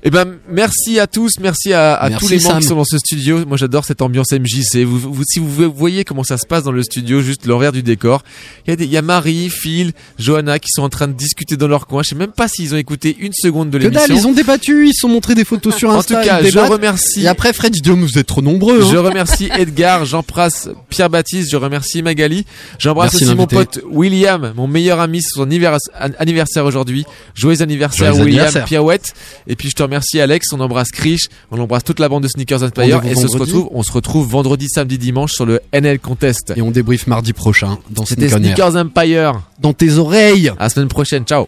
[0.07, 2.83] Eh ben, merci à tous, merci à, à Merci, tous les membres qui sont dans
[2.85, 3.43] ce studio.
[3.47, 4.83] Moi, j'adore cette ambiance MJC.
[4.85, 7.81] Vous, vous, si vous voyez comment ça se passe dans le studio, juste l'horaire du
[7.81, 8.21] décor.
[8.67, 11.13] Il y, a des- il y a Marie, Phil, Johanna qui sont en train de
[11.13, 12.03] discuter dans leur coin.
[12.03, 14.15] Je sais même pas s'ils ont écouté une seconde de Que dalle, l'émission.
[14.15, 16.21] ils ont débattu, ils sont montrés des photos sur En Insta.
[16.21, 17.23] tout cas, je remercie.
[17.23, 18.83] Et après, Fred, je dis, oh, vous êtes trop nombreux.
[18.83, 18.87] hein.
[18.91, 22.45] Je remercie Edgar, Pras, Pierre Baptiste, je remercie Magali.
[22.77, 27.05] J'embrasse aussi mon pote William, mon meilleur ami, son anniversaire, anniversaire aujourd'hui.
[27.33, 28.65] Joyeux anniversaire Joyeux William anniversaire.
[28.65, 29.13] Pirouette.
[29.47, 32.27] Et puis je te remercie Alex, on embrasse Krish, on embrasse toute la bande de
[32.27, 33.53] Sneakers Empire et se vendredi.
[33.53, 36.53] retrouve, on se retrouve vendredi, samedi, dimanche sur le NL Contest.
[36.55, 38.29] Et on débrief mardi prochain dans C'était.
[38.29, 39.41] Sneakers Empire.
[39.59, 40.49] Dans tes oreilles.
[40.57, 41.47] À la semaine prochaine, ciao.